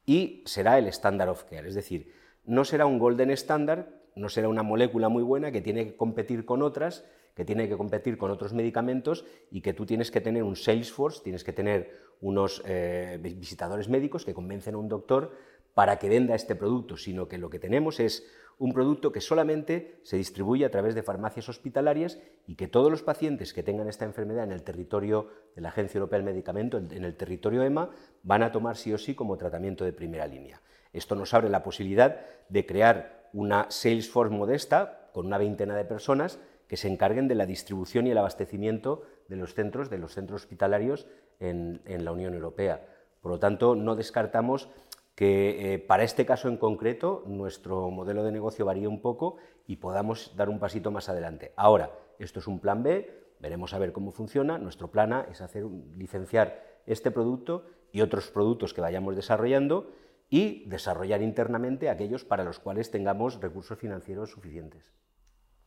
Y 0.04 0.42
será 0.46 0.78
el 0.78 0.86
standard 0.88 1.30
of 1.30 1.44
care, 1.44 1.68
es 1.68 1.74
decir, 1.74 2.12
no 2.44 2.64
será 2.64 2.86
un 2.86 2.98
golden 2.98 3.30
standard, 3.30 3.86
no 4.14 4.28
será 4.28 4.48
una 4.48 4.62
molécula 4.62 5.08
muy 5.08 5.22
buena 5.22 5.52
que 5.52 5.60
tiene 5.60 5.86
que 5.86 5.96
competir 5.96 6.44
con 6.44 6.62
otras, 6.62 7.04
que 7.34 7.44
tiene 7.44 7.68
que 7.68 7.76
competir 7.76 8.18
con 8.18 8.30
otros 8.30 8.52
medicamentos 8.52 9.24
y 9.50 9.60
que 9.60 9.72
tú 9.72 9.86
tienes 9.86 10.10
que 10.10 10.20
tener 10.20 10.42
un 10.42 10.56
sales 10.56 10.92
force, 10.92 11.22
tienes 11.22 11.44
que 11.44 11.52
tener 11.52 12.09
unos 12.20 12.62
eh, 12.66 13.18
visitadores 13.20 13.88
médicos 13.88 14.24
que 14.24 14.34
convencen 14.34 14.74
a 14.74 14.78
un 14.78 14.88
doctor 14.88 15.32
para 15.74 15.98
que 15.98 16.08
venda 16.08 16.34
este 16.34 16.56
producto, 16.56 16.96
sino 16.96 17.28
que 17.28 17.38
lo 17.38 17.48
que 17.48 17.58
tenemos 17.58 18.00
es 18.00 18.26
un 18.58 18.74
producto 18.74 19.10
que 19.10 19.22
solamente 19.22 20.00
se 20.02 20.18
distribuye 20.18 20.66
a 20.66 20.70
través 20.70 20.94
de 20.94 21.02
farmacias 21.02 21.48
hospitalarias 21.48 22.18
y 22.46 22.56
que 22.56 22.68
todos 22.68 22.90
los 22.90 23.02
pacientes 23.02 23.54
que 23.54 23.62
tengan 23.62 23.88
esta 23.88 24.04
enfermedad 24.04 24.44
en 24.44 24.52
el 24.52 24.62
territorio 24.62 25.28
de 25.54 25.62
la 25.62 25.70
Agencia 25.70 25.98
Europea 25.98 26.18
del 26.18 26.26
Medicamento, 26.26 26.76
en 26.76 27.04
el 27.04 27.16
territorio 27.16 27.62
EMA, 27.62 27.90
van 28.22 28.42
a 28.42 28.52
tomar 28.52 28.76
sí 28.76 28.92
o 28.92 28.98
sí 28.98 29.14
como 29.14 29.38
tratamiento 29.38 29.84
de 29.84 29.94
primera 29.94 30.26
línea. 30.26 30.60
Esto 30.92 31.14
nos 31.14 31.32
abre 31.32 31.48
la 31.48 31.62
posibilidad 31.62 32.20
de 32.50 32.66
crear 32.66 33.30
una 33.32 33.70
Salesforce 33.70 34.34
modesta 34.34 35.08
con 35.14 35.26
una 35.26 35.38
veintena 35.38 35.74
de 35.74 35.84
personas 35.86 36.38
que 36.68 36.76
se 36.76 36.88
encarguen 36.88 37.28
de 37.28 37.36
la 37.36 37.46
distribución 37.46 38.06
y 38.06 38.10
el 38.10 38.18
abastecimiento 38.18 39.02
de 39.28 39.36
los 39.36 39.54
centros, 39.54 39.88
de 39.88 39.98
los 39.98 40.12
centros 40.12 40.42
hospitalarios 40.42 41.06
en, 41.40 41.80
la 41.86 42.12
Unión 42.12 42.34
Europea. 42.34 42.86
Por 43.20 43.32
lo 43.32 43.38
tanto, 43.38 43.74
no 43.74 43.96
descartamos 43.96 44.68
que 45.14 45.74
eh, 45.74 45.78
para 45.78 46.04
este 46.04 46.24
caso 46.24 46.48
en 46.48 46.56
concreto 46.56 47.24
nuestro 47.26 47.90
modelo 47.90 48.22
de 48.22 48.32
negocio 48.32 48.64
varíe 48.64 48.86
un 48.86 49.02
poco 49.02 49.36
y 49.66 49.76
podamos 49.76 50.34
dar 50.36 50.48
un 50.48 50.58
pasito 50.58 50.90
más 50.90 51.08
adelante. 51.08 51.52
Ahora, 51.56 51.90
esto 52.18 52.38
es 52.38 52.46
un 52.46 52.60
plan 52.60 52.82
B, 52.82 53.34
veremos 53.40 53.74
a 53.74 53.78
ver 53.78 53.92
cómo 53.92 54.12
funciona. 54.12 54.58
Nuestro 54.58 54.90
plan 54.90 55.12
A 55.12 55.26
es 55.30 55.40
hacer, 55.40 55.64
licenciar 55.96 56.62
este 56.86 57.10
producto 57.10 57.64
y 57.92 58.00
otros 58.00 58.30
productos 58.30 58.72
que 58.72 58.80
vayamos 58.80 59.16
desarrollando 59.16 59.90
y 60.30 60.64
desarrollar 60.68 61.22
internamente 61.22 61.90
aquellos 61.90 62.24
para 62.24 62.44
los 62.44 62.60
cuales 62.60 62.90
tengamos 62.90 63.40
recursos 63.40 63.78
financieros 63.78 64.30
suficientes. 64.30 64.84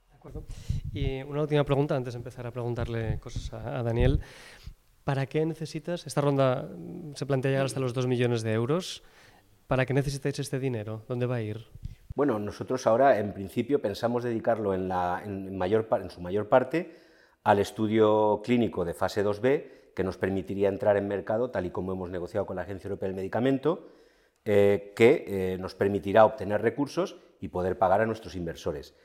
De 0.10 0.15
acuerdo. 0.15 0.46
Y 0.94 1.22
una 1.24 1.42
última 1.42 1.65
pregunta 1.65 1.96
antes 1.96 2.13
de 2.13 2.20
empezar 2.20 2.48
a 2.48 2.51
preguntarle 2.51 3.20
cosas 3.20 3.51
a, 3.53 3.84
Daniel. 3.84 4.22
¿Para 5.03 5.25
qué 5.25 5.45
necesitas? 5.45 6.07
Esta 6.07 6.22
ronda 6.22 6.69
se 7.15 7.25
plantea 7.25 7.51
llegar 7.51 7.65
hasta 7.65 7.79
los 7.79 7.93
2 7.93 8.07
millones 8.07 8.43
de 8.43 8.53
euros. 8.53 9.03
¿Para 9.67 9.86
qué 9.86 9.93
necesitáis 9.93 10.39
este 10.39 10.60
dinero? 10.60 11.03
¿Dónde 11.07 11.25
va 11.25 11.36
a 11.36 11.41
ir? 11.41 11.67
Bueno, 12.15 12.39
nosotros 12.39 12.86
ahora 12.88 13.19
en 13.19 13.33
principio 13.33 13.81
pensamos 13.81 14.24
dedicarlo 14.24 14.74
en 14.74 16.10
su 16.10 16.22
mayor 16.22 16.48
parte 16.48 16.95
al 17.43 17.60
estudio 17.60 18.41
clínico 18.43 18.86
de 18.86 18.93
fase 18.93 19.25
2B 19.25 19.93
que 19.95 20.03
nos 20.03 20.17
permitiría 20.17 20.69
entrar 20.69 20.98
en 20.98 21.07
mercado, 21.07 21.51
tal 21.51 21.65
y 21.65 21.72
como 21.72 21.93
hemos 21.93 22.10
negociado 22.10 22.45
con 22.45 22.55
la 22.55 22.63
Agencia 22.63 22.88
Europea 22.88 23.07
del 23.07 23.15
Medicamento, 23.15 23.89
eh, 24.45 24.93
que 24.95 25.25
eh, 25.27 25.57
nos 25.57 25.75
permitirá 25.75 26.25
obtener 26.25 26.62
recursos 26.62 27.17
y 27.39 27.50
poder 27.50 27.77
pagar 27.77 28.01
a 28.01 28.05
nuestros 28.05 28.36
inversores. 28.36 28.95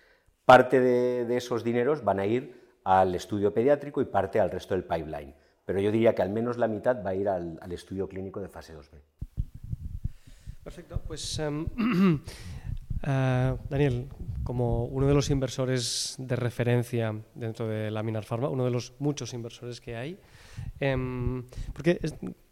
Parte 0.45 0.81
de, 0.81 1.37
esos 1.37 1.63
dineros 1.63 2.05
van 2.05 2.21
a 2.21 2.27
ir 2.27 2.79
al 2.85 3.15
estudio 3.15 3.53
pediátrico 3.53 4.01
y 4.01 4.07
parte 4.07 4.41
al 4.41 4.51
resto 4.51 4.75
del 4.75 4.85
pipeline, 4.85 5.35
pero 5.69 5.81
yo 5.81 5.93
diría 5.93 6.15
que 6.15 6.23
al 6.23 6.31
menos 6.31 6.57
la 6.57 6.67
mitad 6.67 7.05
va 7.05 7.11
a 7.11 7.15
ir 7.15 7.29
al, 7.29 7.61
estudio 7.73 8.09
clínico 8.09 8.41
de 8.41 8.49
fase 8.49 8.75
2B. 8.75 9.03
Perfecto, 10.65 11.03
pues 11.07 11.39
em, 11.41 11.67
eh, 13.07 13.55
Daniel, 13.69 14.09
como 14.45 14.87
uno 14.87 15.07
de 15.07 15.13
los 15.13 15.29
inversores 15.29 16.15
de 16.17 16.37
referencia 16.37 17.15
dentro 17.35 17.69
de 17.69 17.91
Laminar 17.91 18.25
Pharma, 18.25 18.49
uno 18.49 18.65
de 18.65 18.71
los 18.71 18.95
muchos 18.99 19.35
inversores 19.35 19.79
que 19.83 19.95
hay, 19.95 20.19
em, 20.81 21.45
porque 21.75 22.01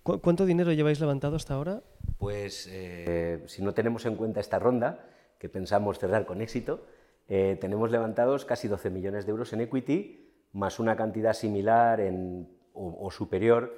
¿Cuánto 0.02 0.44
dinero 0.44 0.70
lleváis 0.72 1.00
levantado 1.00 1.36
hasta 1.36 1.54
ahora? 1.54 1.82
Pues 2.18 2.68
eh, 2.70 3.42
si 3.46 3.62
no 3.62 3.72
tenemos 3.72 4.04
en 4.04 4.16
cuenta 4.16 4.40
esta 4.40 4.58
ronda, 4.58 5.08
que 5.38 5.48
pensamos 5.48 5.98
cerrar 5.98 6.26
con 6.26 6.42
éxito, 6.42 6.84
eh, 7.28 7.56
tenemos 7.62 7.90
levantados 7.90 8.44
casi 8.44 8.68
12 8.68 8.90
millones 8.90 9.24
de 9.24 9.30
euros 9.30 9.54
en 9.54 9.62
equity, 9.62 10.34
más 10.52 10.78
una 10.78 10.96
cantidad 10.96 11.32
similar 11.32 11.98
o, 12.76 13.10
superior 13.10 13.74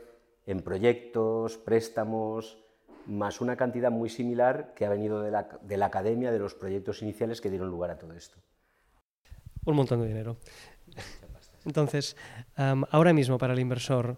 en 0.47 0.61
proyectos, 0.61 1.57
préstamos, 1.59 2.59
más 3.07 3.41
una 3.41 3.57
cantidad 3.57 3.91
muy 3.91 4.09
similar 4.09 4.75
que 4.75 4.85
ha 4.85 4.91
venido 4.91 5.23
de 5.23 5.31
la, 5.31 5.87
academia, 5.87 6.33
de 6.33 6.39
los 6.39 6.55
proyectos 6.55 7.03
iniciales 7.03 7.41
que 7.41 7.51
dieron 7.51 7.71
lugar 7.71 7.91
a 7.91 7.99
todo 7.99 8.13
esto. 8.13 8.39
Un 9.65 9.77
montón 9.77 10.01
de 10.01 10.09
dinero. 10.09 10.37
Entonces, 11.65 12.17
ahora 12.91 13.13
mismo 13.13 13.39
para 13.39 13.53
el 13.53 13.59
inversor, 13.59 14.17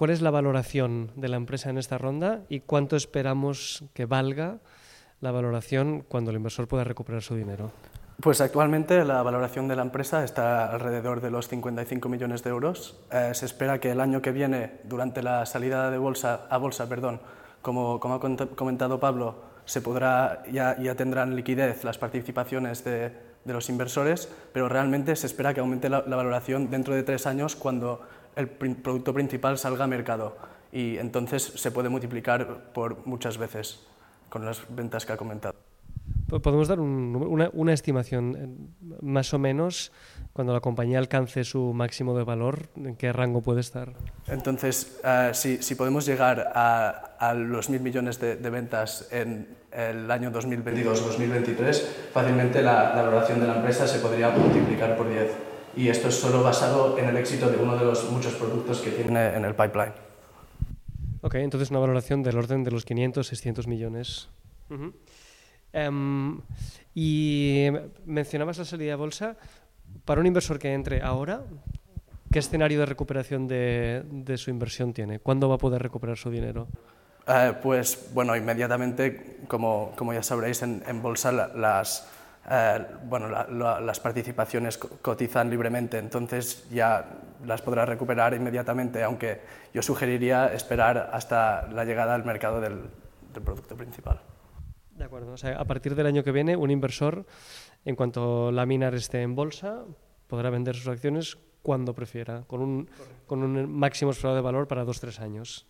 ¿Cuál 0.00 0.12
es 0.12 0.22
la 0.22 0.30
valoración 0.30 1.12
de 1.14 1.28
la 1.28 1.36
empresa 1.36 1.68
en 1.68 1.76
esta 1.76 1.98
ronda 1.98 2.46
y 2.48 2.60
cuánto 2.60 2.96
esperamos 2.96 3.84
que 3.92 4.06
valga 4.06 4.60
la 5.20 5.30
valoración 5.30 6.06
cuando 6.08 6.30
el 6.30 6.38
inversor 6.38 6.68
pueda 6.68 6.84
recuperar 6.84 7.20
su 7.20 7.34
dinero? 7.34 7.70
Pues 8.20 8.40
actualmente 8.42 9.04
la 9.04 9.22
valoración 9.22 9.66
de 9.68 9.76
la 9.76 9.82
empresa 9.82 10.24
está 10.24 10.70
alrededor 10.70 11.22
de 11.22 11.30
los 11.30 11.48
55 11.48 12.08
millones 12.08 12.42
de 12.42 12.50
euros. 12.50 12.98
Eh, 13.10 13.30
se 13.34 13.46
espera 13.46 13.80
que 13.80 13.92
el 13.92 14.00
año 14.00 14.20
que 14.20 14.32
viene, 14.32 14.80
durante 14.84 15.22
la 15.22 15.46
salida 15.46 15.90
de 15.90 15.96
bolsa, 15.96 16.46
a 16.50 16.58
bolsa, 16.58 16.88
perdón, 16.88 17.20
como, 17.62 17.94
ha 18.02 18.46
comentado 18.56 19.00
Pablo, 19.00 19.36
se 19.64 19.80
podrá, 19.80 20.42
ya, 20.50 20.76
ya 20.78 20.96
tendrán 20.96 21.34
liquidez 21.34 21.82
las 21.84 21.96
participaciones 21.96 22.84
de, 22.84 23.30
los 23.46 23.70
inversores, 23.70 24.28
pero 24.52 24.68
realmente 24.68 25.16
se 25.16 25.26
espera 25.26 25.54
que 25.54 25.60
aumente 25.60 25.88
la, 25.88 26.04
la 26.06 26.16
valoración 26.16 26.68
dentro 26.70 26.94
de 26.94 27.02
tres 27.02 27.26
años 27.26 27.56
cuando 27.56 28.02
el 28.36 28.48
producto 28.48 29.14
principal 29.14 29.56
salga 29.56 29.84
a 29.84 29.88
mercado 29.88 30.36
y 30.72 30.98
entonces 30.98 31.42
se 31.42 31.70
puede 31.70 31.88
multiplicar 31.88 32.72
por 32.74 33.06
muchas 33.06 33.38
veces 33.38 33.86
con 34.28 34.44
las 34.44 34.62
ventas 34.68 35.06
que 35.06 35.12
ha 35.14 35.16
comentado. 35.16 35.69
¿Podemos 36.38 36.68
dar 36.68 36.78
una, 36.78 37.72
estimación, 37.72 38.36
eh, 38.36 38.96
más 39.02 39.34
o 39.34 39.38
menos, 39.38 39.90
cuando 40.32 40.52
la 40.52 40.60
compañía 40.60 40.98
alcance 40.98 41.42
su 41.42 41.72
máximo 41.72 42.16
de 42.16 42.22
valor, 42.22 42.68
en 42.76 42.94
qué 42.94 43.12
rango 43.12 43.40
puede 43.40 43.60
estar? 43.60 43.94
Entonces, 44.28 45.00
eh, 45.04 45.32
si, 45.34 45.74
podemos 45.74 46.06
llegar 46.06 46.52
a, 46.54 47.34
los 47.34 47.68
mil 47.68 47.80
millones 47.80 48.20
de, 48.20 48.36
ventas 48.50 49.08
en 49.10 49.48
el 49.72 50.10
año 50.10 50.30
2022-2023, 50.30 51.82
fácilmente 52.12 52.62
la, 52.62 52.94
la 52.94 53.02
valoración 53.02 53.40
de 53.40 53.48
la 53.48 53.56
empresa 53.56 53.88
se 53.88 53.98
podría 53.98 54.30
multiplicar 54.30 54.96
por 54.96 55.08
10 55.08 55.50
y 55.76 55.88
esto 55.88 56.08
es 56.08 56.14
solo 56.14 56.42
basado 56.42 56.98
en 56.98 57.08
el 57.08 57.16
éxito 57.16 57.50
de 57.50 57.56
uno 57.56 57.76
de 57.76 57.84
los 57.84 58.10
muchos 58.10 58.34
productos 58.34 58.80
que 58.80 58.90
tiene 58.90 59.34
en 59.34 59.44
el 59.44 59.54
pipeline. 59.54 59.92
Ok, 61.22 61.34
entonces 61.36 61.70
una 61.70 61.80
valoración 61.80 62.22
del 62.22 62.38
orden 62.38 62.64
de 62.64 62.70
los 62.70 62.84
500, 62.84 63.26
600 63.26 63.66
millones. 63.66 64.28
Em, 65.72 66.40
y 66.94 67.68
mencionabas 68.04 68.58
la 68.58 68.64
salida 68.64 68.90
de 68.90 68.96
bolsa. 68.96 69.36
Para 70.04 70.20
un 70.20 70.26
inversor 70.26 70.58
que 70.58 70.72
entre 70.72 71.02
ahora, 71.02 71.42
¿qué 72.32 72.38
escenario 72.38 72.80
de 72.80 72.86
recuperación 72.86 73.46
de, 73.48 74.34
su 74.36 74.50
inversión 74.50 74.92
tiene? 74.92 75.18
¿Cuándo 75.18 75.48
va 75.48 75.56
a 75.56 75.58
poder 75.58 75.82
recuperar 75.82 76.16
su 76.16 76.30
dinero? 76.30 76.68
Eh, 77.26 77.52
pues 77.62 78.10
bueno, 78.12 78.34
inmediatamente, 78.36 79.38
como, 79.46 79.94
ya 80.12 80.22
sabréis, 80.22 80.62
en, 80.62 81.02
bolsa 81.02 81.30
eh, 82.50 82.86
las 83.10 84.00
participaciones 84.00 84.78
cotizan 84.78 85.50
libremente, 85.50 85.98
entonces 85.98 86.68
ya 86.70 87.04
las 87.46 87.62
podrá 87.62 87.86
recuperar 87.86 88.34
inmediatamente, 88.34 89.02
aunque 89.02 89.40
yo 89.72 89.82
sugeriría 89.82 90.52
esperar 90.52 91.10
hasta 91.12 91.66
la 91.68 91.84
llegada 91.84 92.14
al 92.14 92.24
mercado 92.24 92.60
del, 92.60 92.90
producto 93.44 93.76
principal. 93.76 94.20
Acuerdo, 95.10 95.34
a 95.34 95.64
partir 95.64 95.96
del 95.96 96.06
año 96.06 96.22
que 96.22 96.30
viene, 96.30 96.54
un 96.54 96.70
inversor, 96.70 97.26
en 97.84 97.96
cuanto 97.96 98.52
Laminar 98.52 98.94
esté 98.94 99.22
en 99.22 99.34
bolsa, 99.34 99.82
podrá 100.28 100.50
vender 100.50 100.76
sus 100.76 100.86
acciones 100.86 101.36
cuando 101.62 101.96
prefiera, 101.96 102.44
con 102.46 102.62
un, 102.62 103.68
máximo 103.68 104.12
esperado 104.12 104.36
de 104.36 104.42
valor 104.42 104.68
para 104.68 104.84
dos 104.84 105.00
tres 105.00 105.18
años. 105.18 105.66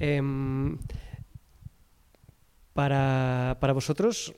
Em, 0.00 0.80
para, 2.74 3.56
para 3.60 3.72
vosotros, 3.72 4.34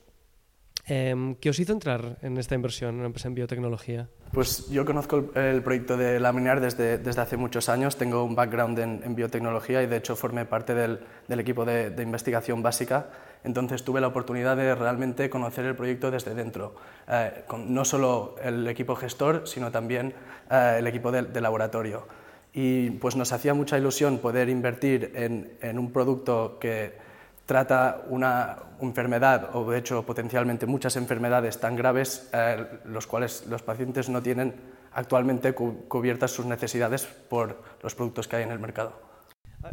Em, 0.86 1.34
¿Qué 1.36 1.48
os 1.48 1.58
hizo 1.58 1.72
entrar 1.72 2.18
en 2.20 2.36
esta 2.36 2.54
inversión 2.54 2.90
en 2.90 2.96
una 2.96 3.06
empresa 3.06 3.28
en 3.28 3.34
biotecnología? 3.34 4.08
Pues 4.32 4.68
yo 4.68 4.84
conozco 4.84 5.30
el, 5.34 5.62
proyecto 5.62 5.96
de 5.96 6.20
Laminar 6.20 6.60
desde, 6.60 6.98
desde, 6.98 7.22
hace 7.22 7.38
muchos 7.38 7.70
años, 7.70 7.96
tengo 7.96 8.22
un 8.22 8.34
background 8.34 8.78
en, 8.78 9.14
biotecnología 9.14 9.82
y 9.82 9.86
de 9.86 9.96
hecho 9.96 10.14
formé 10.14 10.44
parte 10.44 10.74
del, 10.74 10.98
equipo 11.28 11.64
de, 11.64 11.94
investigación 12.02 12.62
básica, 12.62 13.08
entonces 13.44 13.82
tuve 13.82 14.00
la 14.02 14.08
oportunidad 14.08 14.56
de 14.56 14.74
realmente 14.74 15.30
conocer 15.30 15.64
el 15.64 15.74
proyecto 15.74 16.10
desde 16.10 16.34
dentro, 16.34 16.74
eh, 17.08 17.44
no 17.56 17.84
solo 17.86 18.34
el 18.42 18.66
equipo 18.66 18.94
gestor, 18.94 19.46
sino 19.46 19.70
también 19.70 20.12
eh, 20.50 20.76
el 20.80 20.86
equipo 20.86 21.12
de, 21.12 21.40
laboratorio. 21.40 22.06
Y 22.52 22.90
pues 22.90 23.16
nos 23.16 23.32
hacía 23.32 23.54
mucha 23.54 23.78
ilusión 23.78 24.18
poder 24.18 24.48
invertir 24.48 25.12
en 25.14 25.78
un 25.78 25.92
producto 25.92 26.58
que 26.60 27.13
trata 27.46 28.02
una 28.08 28.56
enfermedad 28.80 29.54
o 29.54 29.70
de 29.70 29.78
hecho 29.78 30.04
potencialmente 30.04 30.66
muchas 30.66 30.96
enfermedades 30.96 31.58
tan 31.58 31.76
graves 31.76 32.28
eh, 32.32 32.64
los 32.86 33.06
cuales 33.06 33.44
los 33.48 33.62
pacientes 33.62 34.08
no 34.08 34.22
tienen 34.22 34.54
actualmente 34.92 35.52
cubiertas 35.52 36.30
sus 36.30 36.46
necesidades 36.46 37.04
por 37.04 37.62
los 37.82 37.94
productos 37.94 38.28
que 38.28 38.36
hay 38.36 38.42
en 38.44 38.52
el 38.52 38.58
mercado. 38.58 38.92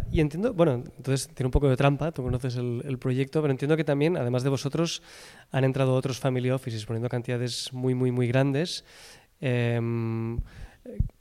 Y 0.10 0.22
entiendo, 0.22 0.54
bueno, 0.54 0.74
entonces 0.74 1.28
tiene 1.34 1.48
un 1.48 1.52
poco 1.52 1.70
de 1.70 1.76
trampa, 1.76 2.12
tú 2.12 2.24
conoces 2.24 2.56
el, 2.56 2.98
proyecto, 2.98 3.42
pero 3.42 3.52
entiendo 3.52 3.76
que 3.76 3.84
también, 3.84 4.16
además 4.16 4.44
de 4.44 4.50
vosotros, 4.50 5.04
han 5.52 5.66
entrado 5.66 5.94
otros 5.96 6.18
family 6.18 6.50
offices 6.50 6.86
poniendo 6.86 7.10
cantidades 7.10 7.74
muy, 7.74 7.94
muy, 7.94 8.10
muy 8.12 8.28
grandes. 8.28 8.86
Em, 9.42 10.40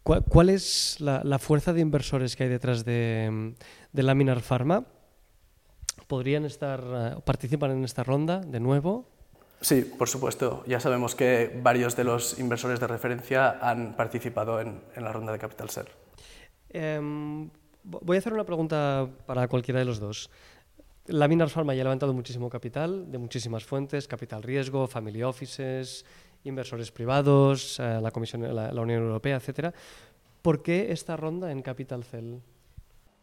¿cuál, 0.05 0.51
es 0.51 1.01
la, 1.01 1.39
fuerza 1.41 1.73
de 1.73 1.81
inversores 1.81 2.37
que 2.37 2.45
hay 2.45 2.49
detrás 2.49 2.85
de, 2.85 3.55
de 3.93 4.03
Laminar 4.05 4.41
Pharma? 4.41 4.85
Podrían 6.11 6.45
estar, 6.45 6.83
eh, 6.83 7.21
participar 7.25 7.71
en 7.71 7.85
esta 7.85 8.03
ronda 8.03 8.41
de 8.41 8.59
nuevo. 8.59 9.07
Sí, 9.61 9.83
por 9.83 10.09
supuesto. 10.09 10.65
Ya 10.67 10.81
sabemos 10.81 11.15
que 11.15 11.61
varios 11.63 11.95
de 11.95 12.03
los 12.03 12.41
inversores 12.41 12.81
de 12.81 12.89
referencia 12.89 13.59
han 13.63 13.95
participado 13.95 14.61
en, 14.61 14.83
la 14.97 15.13
ronda 15.13 15.31
de 15.31 15.39
Capital 15.39 15.71
Ser. 15.71 15.87
Em, 16.71 17.49
voy 17.85 18.17
a 18.17 18.19
hacer 18.19 18.33
una 18.33 18.45
pregunta 18.45 19.09
para 19.25 19.47
cualquiera 19.47 19.79
de 19.79 19.87
los 19.87 20.01
dos. 20.01 20.31
La 21.07 21.29
Minar 21.29 21.49
Pharma 21.49 21.75
ya 21.75 21.83
ha 21.83 21.85
levantado 21.85 22.13
muchísimo 22.13 22.51
capital 22.51 23.11
de 23.11 23.19
muchísimas 23.19 23.65
fuentes, 23.65 24.09
capital 24.09 24.43
riesgo, 24.43 24.89
family 24.89 25.23
offices, 25.23 26.05
inversores 26.43 26.91
privados, 26.91 27.79
eh, 27.79 28.01
la 28.03 28.11
Comisión, 28.11 28.43
la, 28.55 28.83
Unión 28.83 29.03
Europea, 29.03 29.37
etcétera. 29.37 29.73
¿Por 30.43 30.63
qué 30.63 30.91
esta 30.91 31.17
ronda 31.17 31.53
en 31.53 31.63
Capital 31.63 32.03
Cell? 32.03 32.39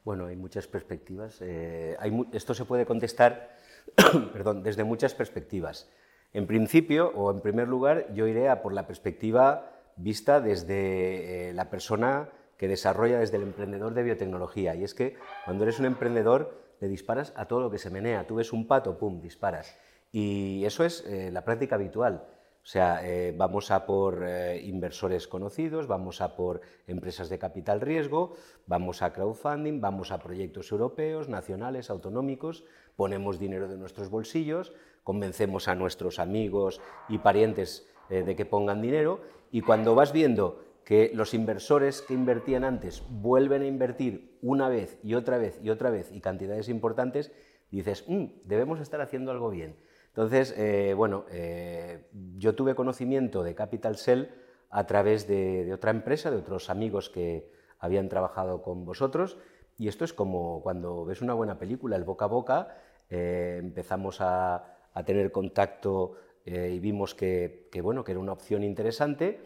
Bueno, 0.07 0.27
hay 0.27 0.37
muchas 0.37 0.67
perspectivas. 0.67 1.41
Eh, 1.41 1.97
esto 2.31 2.53
se 2.53 2.63
puede 2.63 2.85
contestar 2.85 3.57
perdón, 4.31 4.63
desde 4.63 4.85
muchas 4.85 5.13
perspectivas. 5.13 5.91
En 6.31 6.47
principio, 6.47 7.11
o 7.13 7.29
en 7.29 7.41
primer 7.41 7.67
lugar, 7.67 8.13
yo 8.13 8.25
iré 8.25 8.47
por 8.63 8.71
la 8.71 8.87
perspectiva 8.87 9.69
vista 9.97 10.39
desde 10.39 11.49
eh, 11.49 11.53
la 11.53 11.69
persona 11.69 12.29
que 12.57 12.69
desarrolla, 12.69 13.19
desde 13.19 13.35
el 13.35 13.43
emprendedor 13.43 13.93
de 13.93 14.03
biotecnología. 14.03 14.75
Y 14.75 14.85
es 14.85 14.93
que 14.93 15.17
cuando 15.43 15.65
eres 15.65 15.77
un 15.77 15.85
emprendedor, 15.87 16.57
le 16.79 16.87
disparas 16.87 17.33
a 17.35 17.43
todo 17.49 17.59
lo 17.59 17.69
que 17.69 17.77
se 17.77 17.89
menea. 17.89 18.25
Tú 18.25 18.35
ves 18.35 18.53
un 18.53 18.65
pato, 18.65 18.97
pum, 18.97 19.19
disparas. 19.19 19.77
Y 20.13 20.63
eso 20.63 20.85
es 20.85 21.03
eh, 21.05 21.31
la 21.33 21.43
práctica 21.43 21.75
habitual. 21.75 22.23
O 22.67 22.69
sea, 22.69 22.99
eh, 23.07 23.33
vamos 23.33 23.71
a 23.71 23.85
por 23.85 24.25
eh, 24.27 24.61
inversores 24.65 25.29
conocidos, 25.29 25.87
vamos 25.87 26.19
a 26.19 26.35
por 26.35 26.59
empresas 26.85 27.29
de 27.29 27.39
capital 27.39 27.79
riesgo, 27.79 28.33
vamos 28.65 29.01
a 29.01 29.13
crowdfunding, 29.13 29.79
vamos 29.79 30.11
a 30.11 30.19
proyectos 30.19 30.69
europeos, 30.73 31.29
nacionales, 31.29 31.89
autonómicos, 31.89 32.65
ponemos 32.97 33.39
dinero 33.39 33.69
de 33.69 33.77
nuestros 33.77 34.09
bolsillos, 34.09 34.73
convencemos 35.05 35.69
a 35.69 35.75
nuestros 35.75 36.19
amigos 36.19 36.81
y 37.07 37.19
parientes 37.19 37.87
eh, 38.09 38.23
de 38.23 38.35
que 38.35 38.45
pongan 38.45 38.81
dinero 38.81 39.21
y 39.49 39.61
cuando 39.61 39.95
vas 39.95 40.11
viendo 40.11 40.61
que 40.83 41.09
los 41.13 41.33
inversores 41.33 42.01
que 42.01 42.15
invertían 42.15 42.65
antes 42.65 43.01
vuelven 43.09 43.61
a 43.61 43.67
invertir 43.67 44.37
una 44.41 44.67
vez 44.67 44.99
y 45.03 45.13
otra 45.13 45.37
vez 45.37 45.57
y 45.63 45.69
otra 45.69 45.89
vez 45.89 46.11
y 46.11 46.19
cantidades 46.19 46.67
importantes, 46.67 47.31
dices, 47.71 48.03
mm, 48.09 48.25
debemos 48.43 48.81
estar 48.81 48.99
haciendo 48.99 49.31
algo 49.31 49.49
bien. 49.51 49.77
Entonces, 50.17 50.55
eh, 50.57 50.95
bueno, 50.95 51.25
eh, 51.29 52.07
yo 52.39 52.55
tuve 52.55 52.73
conocimiento 52.73 53.43
de 53.43 53.53
Capital 53.53 53.97
Cell 53.97 54.23
a 54.71 54.87
través 54.87 55.27
de, 55.27 55.71
otra 55.71 55.91
empresa, 55.91 56.31
de 56.31 56.37
otros 56.37 56.71
amigos 56.71 57.11
que 57.11 57.51
habían 57.77 58.09
trabajado 58.09 58.63
con 58.63 58.83
vosotros, 58.83 59.37
y 59.77 59.87
esto 59.87 60.05
es 60.05 60.13
como 60.13 60.63
cuando 60.63 61.05
ves 61.05 61.21
una 61.21 61.35
buena 61.35 61.59
película, 61.59 61.95
el 61.95 62.03
boca 62.03 62.25
a 62.25 62.29
boca, 62.29 62.77
eh, 63.11 63.59
empezamos 63.61 64.17
a, 64.19 64.73
tener 65.05 65.31
contacto 65.31 66.15
y 66.43 66.79
vimos 66.79 67.13
que, 67.13 67.69
bueno, 67.83 68.03
que 68.03 68.13
era 68.13 68.19
una 68.19 68.31
opción 68.31 68.63
interesante 68.63 69.39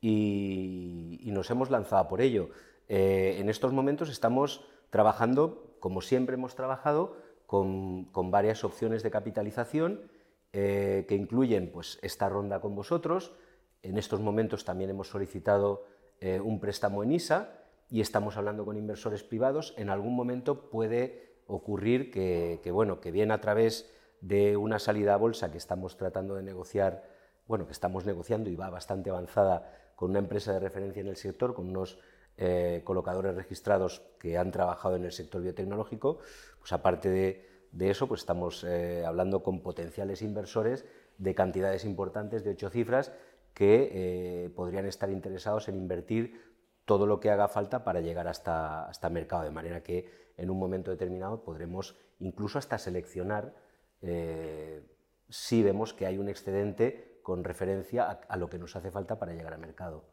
y, 0.00 1.22
nos 1.26 1.48
hemos 1.52 1.70
lanzado 1.70 2.08
por 2.08 2.20
ello. 2.20 2.48
en 2.88 3.48
estos 3.48 3.72
momentos 3.72 4.10
estamos 4.10 4.66
trabajando, 4.90 5.76
como 5.78 6.00
siempre 6.00 6.34
hemos 6.34 6.56
trabajado, 6.56 7.16
con, 7.46 8.06
con 8.06 8.32
varias 8.32 8.64
opciones 8.64 9.04
de 9.04 9.12
capitalización 9.12 10.15
eh, 10.58 11.04
que 11.06 11.14
incluyen 11.14 11.70
pues, 11.70 11.98
esta 12.00 12.30
ronda 12.30 12.62
con 12.62 12.74
vosotros. 12.74 13.34
En 13.82 13.98
estos 13.98 14.20
momentos 14.20 14.64
también 14.64 14.88
hemos 14.88 15.10
solicitado 15.10 15.84
eh, 16.18 16.40
un 16.40 16.60
préstamo 16.60 17.02
en 17.02 17.12
ISA 17.12 17.50
y 17.90 18.00
estamos 18.00 18.38
hablando 18.38 18.64
con 18.64 18.78
inversores 18.78 19.22
privados. 19.22 19.74
En 19.76 19.90
algún 19.90 20.16
momento 20.16 20.70
puede 20.70 21.42
ocurrir 21.46 22.10
que, 22.10 22.70
bueno, 22.72 23.00
que 23.00 23.10
bien 23.10 23.32
a 23.32 23.40
través 23.42 23.92
de 24.22 24.56
una 24.56 24.78
salida 24.78 25.12
a 25.12 25.18
bolsa 25.18 25.52
que 25.52 25.58
estamos 25.58 25.98
tratando 25.98 26.36
de 26.36 26.42
negociar, 26.42 27.04
bueno, 27.46 27.66
que 27.66 27.72
estamos 27.72 28.06
negociando 28.06 28.48
y 28.48 28.56
va 28.56 28.70
bastante 28.70 29.10
avanzada 29.10 29.90
con 29.94 30.08
una 30.08 30.20
empresa 30.20 30.54
de 30.54 30.60
referencia 30.60 31.02
en 31.02 31.08
el 31.08 31.16
sector, 31.16 31.52
con 31.52 31.68
unos 31.68 31.98
eh, 32.38 32.80
colocadores 32.82 33.34
registrados 33.34 34.00
que 34.18 34.38
han 34.38 34.52
trabajado 34.52 34.96
en 34.96 35.04
el 35.04 35.12
sector 35.12 35.42
biotecnológico, 35.42 36.20
pues 36.60 36.72
aparte 36.72 37.10
de 37.10 37.55
de 37.76 37.90
eso, 37.90 38.08
pues 38.08 38.22
estamos 38.22 38.64
eh, 38.64 39.04
hablando 39.04 39.42
con 39.42 39.60
potenciales 39.60 40.22
inversores 40.22 40.86
de 41.18 41.34
cantidades 41.34 41.84
importantes, 41.84 42.42
de 42.42 42.52
ocho 42.52 42.70
cifras, 42.70 43.12
que 43.52 43.90
eh, 43.92 44.50
podrían 44.50 44.86
estar 44.86 45.10
interesados 45.10 45.68
en 45.68 45.76
invertir 45.76 46.40
todo 46.86 47.06
lo 47.06 47.20
que 47.20 47.30
haga 47.30 47.48
falta 47.48 47.84
para 47.84 48.00
llegar 48.00 48.28
hasta, 48.28 48.86
hasta 48.86 49.10
mercado, 49.10 49.42
de 49.42 49.50
manera 49.50 49.82
que 49.82 50.08
en 50.38 50.50
un 50.50 50.58
momento 50.58 50.90
determinado 50.90 51.42
podremos 51.42 51.96
incluso 52.20 52.58
hasta 52.58 52.78
seleccionar 52.78 53.54
eh, 54.00 54.82
si 55.28 55.62
vemos 55.62 55.92
que 55.92 56.06
hay 56.06 56.16
un 56.16 56.30
excedente 56.30 57.20
con 57.22 57.44
referencia 57.44 58.20
a, 58.26 58.36
lo 58.38 58.48
que 58.48 58.58
nos 58.58 58.74
hace 58.76 58.90
falta 58.90 59.18
para 59.18 59.34
llegar 59.34 59.52
a 59.52 59.58
mercado. 59.58 60.04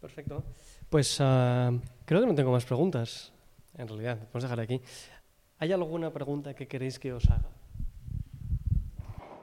Perfecto. 0.00 0.44
Pues 0.88 1.16
ah, 1.20 1.72
creo 2.04 2.20
que 2.20 2.26
no 2.26 2.34
tengo 2.34 2.52
más 2.52 2.66
preguntas, 2.66 3.32
en 3.76 3.88
realidad. 3.88 4.18
A 4.32 4.38
dejar 4.38 4.60
aquí. 4.60 4.82
¿Hay 5.58 5.72
alguna 5.72 6.12
pregunta 6.12 6.54
que 6.54 6.66
queréis 6.66 6.98
que 6.98 7.12
os 7.12 7.30
haga? 7.30 7.50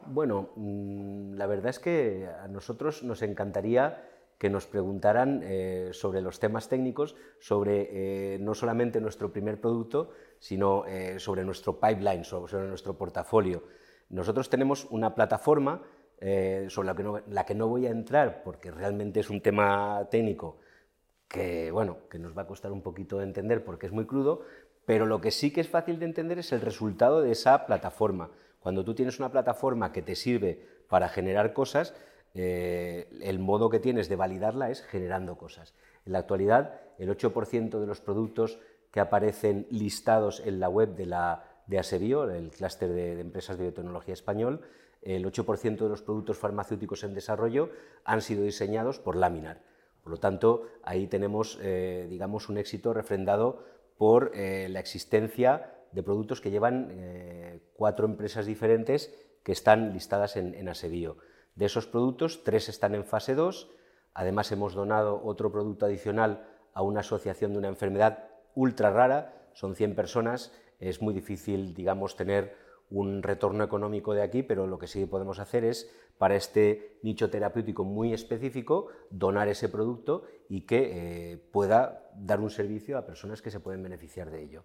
Bueno, 0.07 0.49
mm, 0.55 1.35
la 1.35 1.47
verdad 1.47 1.69
es 1.69 1.79
que 1.79 2.27
a 2.27 2.47
nosotros 2.47 3.03
nos 3.03 3.21
encantaría 3.21 4.03
que 4.37 4.49
nos 4.49 4.65
preguntaran 4.65 5.41
eh, 5.43 5.91
sobre 5.93 6.19
los 6.19 6.39
temas 6.39 6.67
técnicos, 6.67 7.15
sobre 7.39 8.35
eh, 8.35 8.39
no 8.39 8.55
solamente 8.55 8.99
nuestro 8.99 9.31
primer 9.31 9.61
producto, 9.61 10.09
sino 10.39 10.85
eh, 10.87 11.19
sobre 11.19 11.45
nuestro 11.45 11.79
pipeline, 11.79 12.23
sobre, 12.23 12.67
nuestro 12.67 12.97
portafolio. 12.97 13.63
Nosotros 14.09 14.49
tenemos 14.49 14.87
una 14.89 15.13
plataforma 15.15 15.81
sobre 16.67 16.85
la 16.85 16.95
que, 16.95 17.03
no, 17.03 17.19
la 17.29 17.45
que 17.47 17.55
no 17.55 17.67
voy 17.67 17.87
a 17.87 17.89
entrar 17.89 18.43
porque 18.43 18.69
realmente 18.69 19.21
es 19.21 19.31
un 19.31 19.41
tema 19.41 20.07
técnico 20.11 20.59
que, 21.27 21.71
bueno, 21.71 21.97
que 22.09 22.19
nos 22.19 22.37
va 22.37 22.43
a 22.43 22.47
costar 22.47 22.71
un 22.71 22.81
poquito 22.81 23.17
de 23.17 23.23
entender 23.23 23.63
porque 23.63 23.87
es 23.87 23.91
muy 23.91 24.05
crudo, 24.05 24.41
pero 24.91 25.05
lo 25.05 25.21
que 25.21 25.31
sí 25.31 25.51
que 25.51 25.61
es 25.61 25.69
fácil 25.69 25.99
de 25.99 26.05
entender 26.05 26.37
es 26.37 26.51
el 26.51 26.59
resultado 26.59 27.21
de 27.21 27.31
esa 27.31 27.65
plataforma. 27.65 28.29
Cuando 28.59 28.83
tú 28.83 28.93
tienes 28.93 29.19
una 29.19 29.31
plataforma 29.31 29.93
que 29.93 30.01
te 30.01 30.15
sirve 30.15 30.67
para 30.89 31.07
generar 31.07 31.53
cosas, 31.53 31.93
eh, 32.33 33.07
el 33.21 33.39
modo 33.39 33.69
que 33.69 33.79
tienes 33.79 34.09
de 34.09 34.17
validarla 34.17 34.69
es 34.69 34.81
generando 34.81 35.37
cosas. 35.37 35.75
En 36.05 36.11
la 36.11 36.19
actualidad, 36.19 36.81
el 36.97 37.09
8% 37.09 37.79
de 37.79 37.87
los 37.87 38.01
productos 38.01 38.59
que 38.91 38.99
aparecen 38.99 39.65
listados 39.69 40.41
en 40.45 40.59
la 40.59 40.67
web 40.67 40.93
de, 40.93 41.05
la, 41.05 41.45
de 41.67 41.79
Asebio, 41.79 42.29
el 42.29 42.51
clúster 42.51 42.89
de, 42.89 43.21
empresas 43.21 43.57
de 43.57 43.63
biotecnología 43.63 44.13
español, 44.13 44.59
el 45.03 45.25
8% 45.25 45.77
de 45.77 45.87
los 45.87 46.01
productos 46.01 46.37
farmacéuticos 46.37 47.05
en 47.05 47.13
desarrollo 47.13 47.69
han 48.03 48.21
sido 48.21 48.43
diseñados 48.43 48.99
por 48.99 49.15
Laminar. 49.15 49.61
Por 50.03 50.11
lo 50.11 50.19
tanto, 50.19 50.63
ahí 50.83 51.07
tenemos, 51.07 51.59
eh, 51.61 52.07
digamos, 52.09 52.49
un 52.49 52.57
éxito 52.57 52.93
refrendado 52.93 53.71
por 54.01 54.31
eh, 54.33 54.67
la 54.67 54.79
existencia 54.79 55.75
de 55.91 56.01
productos 56.01 56.41
que 56.41 56.49
llevan 56.49 56.87
eh, 56.89 57.61
cuatro 57.75 58.07
empresas 58.07 58.47
diferentes 58.47 59.13
que 59.43 59.51
están 59.51 59.93
listadas 59.93 60.37
en, 60.37 60.55
en 60.55 60.69
Asebio. 60.69 61.17
De 61.53 61.65
esos 61.65 61.85
productos, 61.85 62.43
tres 62.43 62.67
están 62.67 62.95
en 62.95 63.05
fase 63.05 63.35
2. 63.35 63.69
Además, 64.15 64.51
hemos 64.51 64.73
donado 64.73 65.21
otro 65.23 65.51
producto 65.51 65.85
adicional 65.85 66.47
a 66.73 66.81
una 66.81 67.01
asociación 67.01 67.51
de 67.53 67.59
una 67.59 67.67
enfermedad 67.67 68.27
ultra 68.55 68.89
rara. 68.89 69.49
Son 69.53 69.75
100 69.75 69.93
personas. 69.93 70.51
Es 70.79 71.03
muy 71.03 71.13
difícil, 71.13 71.75
digamos, 71.75 72.15
tener 72.15 72.55
un 72.91 73.23
retorno 73.23 73.63
económico 73.63 74.13
de 74.13 74.21
aquí, 74.21 74.43
pero 74.43 74.67
lo 74.67 74.77
que 74.77 74.87
sí 74.87 75.05
podemos 75.05 75.39
hacer 75.39 75.63
es, 75.63 75.89
para 76.17 76.35
este 76.35 76.99
nicho 77.01 77.29
terapéutico 77.29 77.83
muy 77.83 78.13
específico, 78.13 78.89
donar 79.09 79.47
ese 79.47 79.69
producto 79.69 80.23
y 80.49 80.67
que 80.67 81.31
eh, 81.31 81.37
pueda 81.37 82.11
dar 82.15 82.41
un 82.41 82.49
servicio 82.49 82.97
a 82.97 83.05
personas 83.05 83.41
que 83.41 83.49
se 83.49 83.59
pueden 83.59 83.81
beneficiar 83.81 84.29
de 84.29 84.43
ello. 84.43 84.63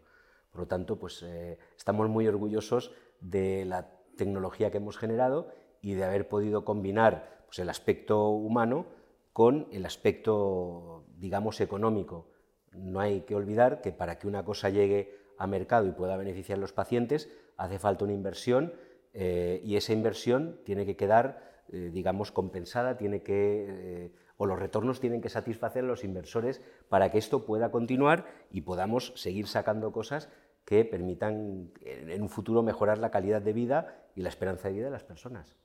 Por 0.50 0.62
lo 0.62 0.66
tanto, 0.66 0.98
pues, 0.98 1.22
eh, 1.22 1.58
estamos 1.76 2.08
muy 2.08 2.26
orgullosos 2.26 2.92
de 3.20 3.64
la 3.64 3.90
tecnología 4.16 4.70
que 4.70 4.78
hemos 4.78 4.98
generado 4.98 5.48
y 5.80 5.94
de 5.94 6.04
haber 6.04 6.28
podido 6.28 6.64
combinar 6.64 7.44
pues, 7.46 7.60
el 7.60 7.68
aspecto 7.68 8.28
humano 8.28 8.86
con 9.32 9.68
el 9.70 9.86
aspecto, 9.86 11.04
digamos, 11.16 11.60
económico. 11.60 12.28
No 12.72 13.00
hay 13.00 13.20
que 13.20 13.34
olvidar 13.34 13.82
que 13.82 13.92
para 13.92 14.18
que 14.18 14.26
una 14.26 14.44
cosa 14.44 14.68
llegue 14.68 15.14
a 15.38 15.46
mercado 15.46 15.86
y 15.86 15.92
pueda 15.92 16.16
beneficiar 16.16 16.58
a 16.58 16.60
los 16.60 16.72
pacientes, 16.72 17.30
hace 17.56 17.78
falta 17.78 18.04
una 18.04 18.14
inversión 18.14 18.72
eh, 19.18 19.62
y 19.64 19.76
esa 19.76 19.94
inversión 19.94 20.60
tiene 20.64 20.84
que 20.84 20.94
quedar, 20.94 21.62
eh, 21.72 21.90
digamos, 21.90 22.32
compensada, 22.32 22.98
tiene 22.98 23.22
que, 23.22 23.66
eh, 23.68 24.12
o 24.36 24.44
los 24.44 24.58
retornos 24.58 25.00
tienen 25.00 25.22
que 25.22 25.30
satisfacer 25.30 25.84
a 25.84 25.86
los 25.86 26.04
inversores 26.04 26.60
para 26.90 27.10
que 27.10 27.16
esto 27.16 27.46
pueda 27.46 27.70
continuar 27.70 28.26
y 28.50 28.60
podamos 28.60 29.14
seguir 29.16 29.46
sacando 29.46 29.90
cosas 29.90 30.28
que 30.66 30.84
permitan 30.84 31.70
en 31.82 32.20
un 32.20 32.28
futuro 32.28 32.62
mejorar 32.62 32.98
la 32.98 33.10
calidad 33.10 33.40
de 33.40 33.54
vida 33.54 34.04
y 34.16 34.20
la 34.20 34.28
esperanza 34.28 34.68
de 34.68 34.74
vida 34.74 34.84
de 34.86 34.90
las 34.90 35.04
personas. 35.04 35.56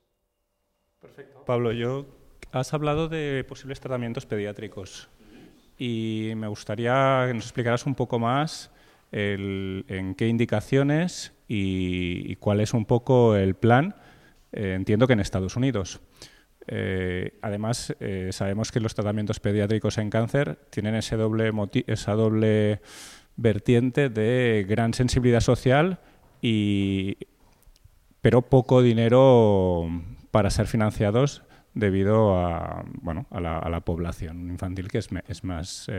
Perfecto. 1.00 1.44
Pablo, 1.44 1.72
yo 1.72 2.06
has 2.52 2.72
hablado 2.72 3.08
de 3.08 3.44
posibles 3.46 3.80
tratamientos 3.80 4.24
pediátricos 4.24 5.10
y 5.76 6.32
me 6.36 6.46
gustaría 6.46 7.24
que 7.26 7.34
nos 7.34 7.44
explicaras 7.44 7.84
un 7.84 7.96
poco 7.96 8.18
más 8.18 8.70
en 9.10 10.14
qué 10.16 10.28
indicaciones 10.28 11.34
y, 11.54 12.36
cuál 12.36 12.60
es 12.60 12.72
un 12.72 12.86
poco 12.86 13.36
el 13.36 13.54
plan, 13.54 13.94
eh, 14.52 14.72
entiendo 14.74 15.06
que 15.06 15.12
en 15.12 15.20
Estados 15.20 15.54
Unidos. 15.54 16.00
Eh, 16.66 17.38
además, 17.42 17.94
eh, 18.00 18.30
sabemos 18.32 18.72
que 18.72 18.80
los 18.80 18.94
tratamientos 18.94 19.38
pediátricos 19.38 19.98
en 19.98 20.08
cáncer 20.08 20.58
tienen 20.70 20.94
ese 20.94 21.16
doble 21.16 21.52
esa 21.86 22.12
doble 22.12 22.80
vertiente 23.36 24.08
de 24.08 24.64
gran 24.66 24.94
sensibilidad 24.94 25.40
social 25.40 25.98
y 26.40 27.18
pero 28.22 28.42
poco 28.42 28.80
dinero 28.80 29.88
para 30.30 30.50
ser 30.50 30.66
financiados 30.66 31.42
debido 31.74 32.38
a, 32.38 32.84
bueno, 33.00 33.26
a, 33.30 33.40
la, 33.40 33.80
población 33.80 34.48
infantil 34.48 34.88
que 34.88 34.98
es, 34.98 35.08
es 35.26 35.42
más 35.42 35.90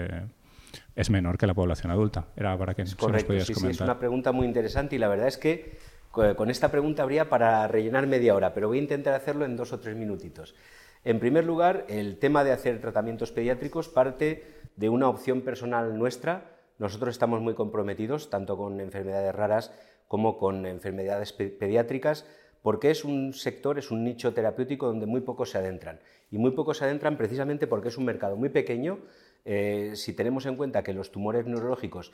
es 0.96 1.10
menor 1.10 1.38
que 1.38 1.48
la 1.48 1.54
población 1.54 1.92
adulta. 1.92 2.28
Era 2.36 2.58
para 2.58 2.74
que 2.74 2.84
correcto, 2.98 3.34
sí, 3.40 3.54
Sí, 3.54 3.68
es 3.68 3.82
una 3.82 4.00
pregunta 4.00 4.32
muy 4.32 4.46
interesante 4.46 4.96
y 4.96 5.00
la 5.00 5.08
verdad 5.08 5.28
es 5.28 5.38
que 5.38 5.78
con 6.12 6.50
esta 6.50 6.70
pregunta 6.70 7.04
habría 7.04 7.30
para 7.30 7.68
rellenar 7.68 8.06
media 8.06 8.36
hora, 8.36 8.54
pero 8.54 8.68
voy 8.68 8.78
a 8.78 8.82
intentar 8.82 9.14
hacerlo 9.14 9.46
en 9.46 9.58
dos 9.58 9.74
o 9.74 9.80
tres 9.80 9.96
minutitos. 9.96 10.56
En 11.04 11.20
primer 11.20 11.44
lugar, 11.44 11.86
el 11.90 12.18
tema 12.18 12.44
de 12.44 12.52
hacer 12.52 12.80
tratamientos 12.80 13.32
pediátricos 13.32 13.90
parte 13.90 14.44
de 14.76 14.90
una 14.90 15.10
opción 15.10 15.42
personal 15.42 15.98
nuestra. 15.98 16.52
Nosotros 16.78 17.12
estamos 17.12 17.42
muy 17.42 17.56
comprometidos 17.56 18.30
tanto 18.30 18.58
con 18.58 18.80
enfermedades 18.80 19.36
raras 19.36 19.72
como 20.08 20.38
con 20.38 20.66
enfermedades 20.66 21.34
pediátricas 21.34 22.26
porque 22.64 22.90
es 22.90 23.04
un 23.04 23.34
sector, 23.34 23.78
es 23.78 23.92
un 23.92 24.04
nicho 24.04 24.34
terapéutico 24.34 24.88
donde 24.88 25.06
muy 25.06 25.22
pocos 25.22 25.52
se 25.52 25.58
adentran. 25.58 26.00
Y 26.32 26.38
muy 26.38 26.52
pocos 26.52 26.78
se 26.78 26.86
adentran 26.86 27.18
precisamente 27.18 27.68
porque 27.68 27.90
es 27.90 27.98
un 27.98 28.06
mercado 28.06 28.38
muy 28.38 28.50
pequeño. 28.50 29.00
Eh, 29.46 29.92
si 29.96 30.14
tenemos 30.14 30.46
en 30.46 30.56
cuenta 30.56 30.84
que 30.84 30.94
los 30.94 31.12
tumores 31.12 31.46
neurológicos 31.46 32.14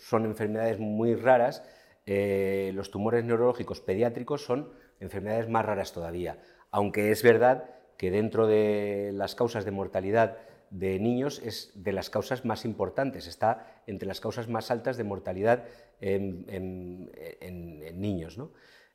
son 0.00 0.26
enfermedades 0.26 0.78
muy 0.78 1.14
raras, 1.14 1.62
eh, 2.04 2.70
los 2.74 2.90
tumores 2.90 3.24
neurológicos 3.24 3.80
pediátricos 3.80 4.44
son 4.44 4.70
enfermedades 5.00 5.48
más 5.48 5.64
raras 5.64 5.92
todavía. 5.92 6.38
Aunque 6.70 7.10
es 7.10 7.22
verdad 7.22 7.70
que 7.96 8.10
dentro 8.10 8.46
de 8.46 9.10
las 9.14 9.34
causas 9.34 9.64
de 9.64 9.70
mortalidad 9.70 10.36
de 10.70 10.98
niños 10.98 11.40
es 11.44 11.72
de 11.74 11.92
las 11.92 12.10
causas 12.10 12.44
más 12.44 12.64
importantes, 12.64 13.26
está 13.26 13.82
entre 13.86 14.06
las 14.06 14.20
causas 14.20 14.48
más 14.48 14.70
altas 14.70 14.96
de 14.96 15.04
mortalidad 15.04 15.64
en, 16.00 17.10
niños. 17.94 18.38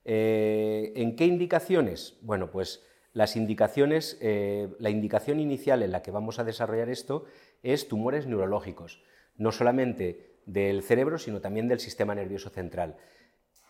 Eh, 0.05 0.93
¿En 0.95 1.15
qué 1.15 1.25
indicaciones? 1.25 2.17
Bueno, 2.21 2.51
pues 2.51 2.83
las 3.13 3.35
indicaciones, 3.35 4.19
la 4.21 4.89
indicación 4.89 5.39
inicial 5.39 5.81
en 5.81 5.91
la 5.91 6.01
que 6.01 6.11
vamos 6.11 6.39
a 6.39 6.43
desarrollar 6.43 6.89
esto 6.89 7.25
es 7.63 7.87
tumores 7.87 8.27
neurológicos, 8.27 9.03
no 9.37 9.51
solamente 9.51 10.39
del 10.45 10.83
cerebro, 10.83 11.17
sino 11.17 11.41
también 11.41 11.67
del 11.67 11.79
sistema 11.79 12.15
nervioso 12.15 12.49
central. 12.49 12.97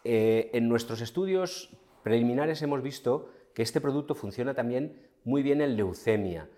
Eh, 0.03 0.49
en 0.53 0.67
nuestros 0.69 1.01
estudios 1.01 1.77
preliminares 2.03 2.61
hemos 2.61 2.81
visto 2.81 3.29
que 3.53 3.61
este 3.61 3.81
producto 3.81 4.15
funciona 4.15 4.53
también 4.53 5.09
muy 5.23 5.43
bien 5.43 5.61
en 5.61 5.75
leucemia 5.75 6.49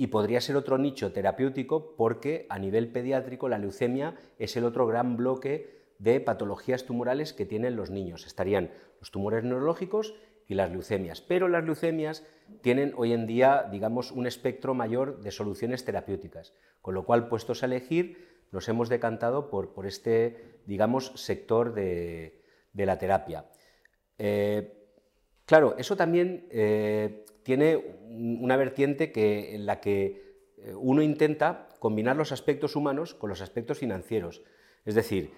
y 0.00 0.06
podría 0.06 0.40
ser 0.40 0.56
otro 0.56 0.78
nicho 0.78 1.12
terapéutico 1.12 1.94
porque 1.94 2.46
a 2.48 2.58
nivel 2.58 2.90
pediátrico 2.90 3.50
la 3.50 3.58
leucemia 3.58 4.16
es 4.38 4.56
el 4.56 4.64
otro 4.64 4.86
gran 4.86 5.18
bloque 5.18 5.80
de 5.98 6.20
patologías 6.20 6.86
tumorales 6.86 7.34
que 7.34 7.44
tienen 7.44 7.76
los 7.76 7.90
niños. 7.90 8.26
Estarían 8.26 8.70
los 8.98 9.10
tumores 9.10 9.44
neurológicos 9.44 10.14
y 10.50 10.54
las 10.54 10.72
leucemias. 10.72 11.20
Pero 11.20 11.46
las 11.46 11.64
leucemias 11.64 12.26
tienen 12.60 12.92
hoy 12.96 13.12
en 13.12 13.28
día, 13.28 13.68
digamos, 13.70 14.10
un 14.10 14.26
espectro 14.26 14.74
mayor 14.74 15.20
de 15.20 15.30
soluciones 15.30 15.84
terapéuticas, 15.84 16.54
con 16.82 16.92
lo 16.94 17.04
cual, 17.04 17.28
puestos 17.28 17.62
a 17.62 17.66
elegir, 17.66 18.42
nos 18.50 18.68
hemos 18.68 18.88
decantado 18.88 19.48
por, 19.48 19.86
este, 19.86 20.60
digamos, 20.66 21.12
sector 21.14 21.72
de, 21.72 22.42
la 22.74 22.98
terapia. 22.98 23.46
Eh, 24.18 24.88
claro, 25.46 25.76
eso 25.78 25.96
también 25.96 26.48
eh, 26.50 27.24
tiene 27.44 27.76
una 28.08 28.56
vertiente 28.56 29.12
que, 29.12 29.54
en 29.54 29.66
la 29.66 29.80
que 29.80 30.34
eh, 30.58 30.74
uno 30.74 31.00
intenta 31.00 31.68
combinar 31.78 32.16
los 32.16 32.32
aspectos 32.32 32.74
humanos 32.74 33.14
con 33.14 33.30
los 33.30 33.40
aspectos 33.40 33.78
financieros. 33.78 34.42
Es 34.84 34.96
decir, 34.96 35.30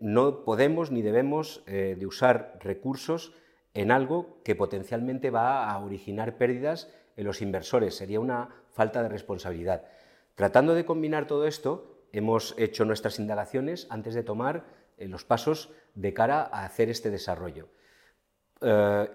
no 0.00 0.44
podemos 0.44 0.90
ni 0.90 1.00
debemos 1.00 1.64
de 1.64 2.04
usar 2.04 2.58
recursos 2.60 3.32
en 3.74 3.90
algo 3.90 4.40
que 4.44 4.54
potencialmente 4.54 5.30
va 5.30 5.70
a 5.70 5.78
originar 5.78 6.36
pérdidas 6.36 6.88
en 7.16 7.24
los 7.24 7.42
inversores. 7.42 7.94
Sería 7.94 8.20
una 8.20 8.48
falta 8.70 9.02
de 9.02 9.08
responsabilidad. 9.08 9.84
Tratando 10.34 10.74
de 10.74 10.84
combinar 10.84 11.26
todo 11.26 11.46
esto, 11.46 12.04
hemos 12.12 12.54
hecho 12.58 12.84
nuestras 12.84 13.18
indagaciones 13.18 13.86
antes 13.90 14.14
de 14.14 14.22
tomar 14.22 14.64
eh, 14.96 15.08
los 15.08 15.24
pasos 15.24 15.70
de 15.94 16.12
cara 16.14 16.42
a 16.42 16.64
hacer 16.64 16.88
este 16.88 17.10
desarrollo. 17.10 17.68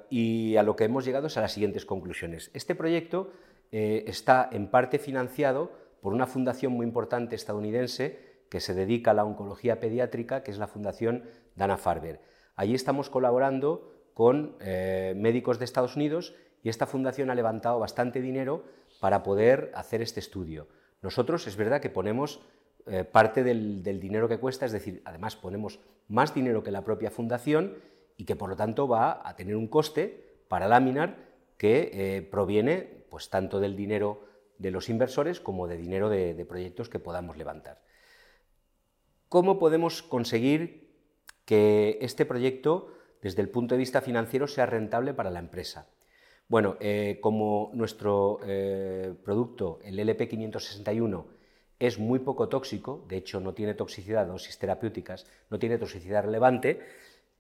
y 0.10 0.56
a 0.58 0.64
lo 0.64 0.76
que 0.76 0.86
hemos 0.86 1.06
llegado 1.06 1.28
es 1.28 1.38
a 1.38 1.42
las 1.42 1.52
siguientes 1.52 1.86
conclusiones. 1.86 2.50
Este 2.56 2.74
proyecto 2.74 3.32
está 3.72 4.50
en 4.52 4.72
parte 4.72 4.98
financiado 4.98 5.72
por 6.02 6.14
una 6.14 6.26
fundación 6.28 6.74
muy 6.74 6.86
importante 6.86 7.36
estadounidense 7.36 8.44
que 8.50 8.60
se 8.60 8.74
dedica 8.74 9.12
a 9.12 9.14
la 9.14 9.26
oncología 9.26 9.80
pediátrica, 9.80 10.44
que 10.44 10.52
es 10.52 10.58
la 10.58 10.68
Fundación 10.68 11.24
Dana 11.56 11.78
Farber. 11.78 12.22
Allí 12.56 12.76
estamos 12.76 13.10
colaborando 13.10 13.95
con 14.16 14.56
eh, 14.62 15.14
médicos 15.16 15.60
de 15.60 15.66
Estados 15.66 15.98
Unidos 15.98 16.34
y 16.64 16.70
esta 16.70 16.88
fundación 16.88 17.30
ha 17.30 17.36
levantado 17.36 17.80
bastante 17.80 18.22
dinero 18.22 18.64
para 19.02 19.22
poder 19.22 19.72
hacer 19.76 20.02
este 20.02 20.22
estudio. 20.22 20.70
Nosotros 21.02 21.46
es 21.48 21.58
verdad 21.58 21.82
que 21.82 21.90
ponemos 21.90 22.40
eh, 22.88 23.04
parte 23.04 23.44
del, 23.44 23.84
dinero 23.84 24.30
que 24.30 24.40
cuesta, 24.40 24.66
es 24.66 24.72
decir, 24.72 25.02
además 25.04 25.36
ponemos 25.36 25.82
más 26.08 26.34
dinero 26.34 26.64
que 26.64 26.72
la 26.72 26.86
propia 26.86 27.12
fundación 27.12 27.76
y 28.16 28.24
que 28.24 28.38
por 28.38 28.50
lo 28.50 28.56
tanto 28.56 28.88
va 28.88 29.22
a 29.28 29.36
tener 29.36 29.58
un 29.58 29.68
coste 29.68 30.40
para 30.48 30.70
Laminar 30.70 31.18
que 31.58 31.92
eh, 31.92 32.22
proviene 32.22 33.06
pues, 33.10 33.30
tanto 33.30 33.60
del 33.60 33.76
dinero 33.76 34.24
de 34.58 34.72
los 34.72 34.88
inversores 34.88 35.42
como 35.42 35.68
de 35.68 35.76
dinero 35.76 36.10
de 36.10 36.46
proyectos 36.46 36.88
que 36.88 37.00
podamos 37.00 37.36
levantar. 37.36 37.82
¿Cómo 39.28 39.60
podemos 39.60 40.02
conseguir 40.02 40.90
que 41.44 41.98
este 42.00 42.26
proyecto, 42.26 42.95
desde 43.22 43.42
el 43.42 43.50
punto 43.50 43.76
de 43.76 43.80
vista 43.80 44.02
financiero, 44.02 44.48
sea 44.48 44.66
rentable 44.66 45.14
para 45.14 45.32
la 45.32 45.40
empresa? 45.40 45.88
Bueno, 46.48 46.78
eh, 46.80 47.20
como 47.22 47.72
nuestro 47.74 48.40
eh, 48.46 49.14
producto, 49.24 49.80
el 49.84 49.98
LP561, 49.98 51.26
es 51.80 52.00
muy 52.00 52.20
poco 52.20 52.48
tóxico, 52.48 53.06
de 53.08 53.18
hecho 53.18 53.40
no 53.40 53.54
tiene 53.54 53.74
toxicidad, 53.74 54.28
dosis 54.28 54.58
terapéuticas, 54.58 55.26
no 55.50 55.60
tiene 55.60 55.78
toxicidad 55.78 56.24
relevante, 56.24 56.80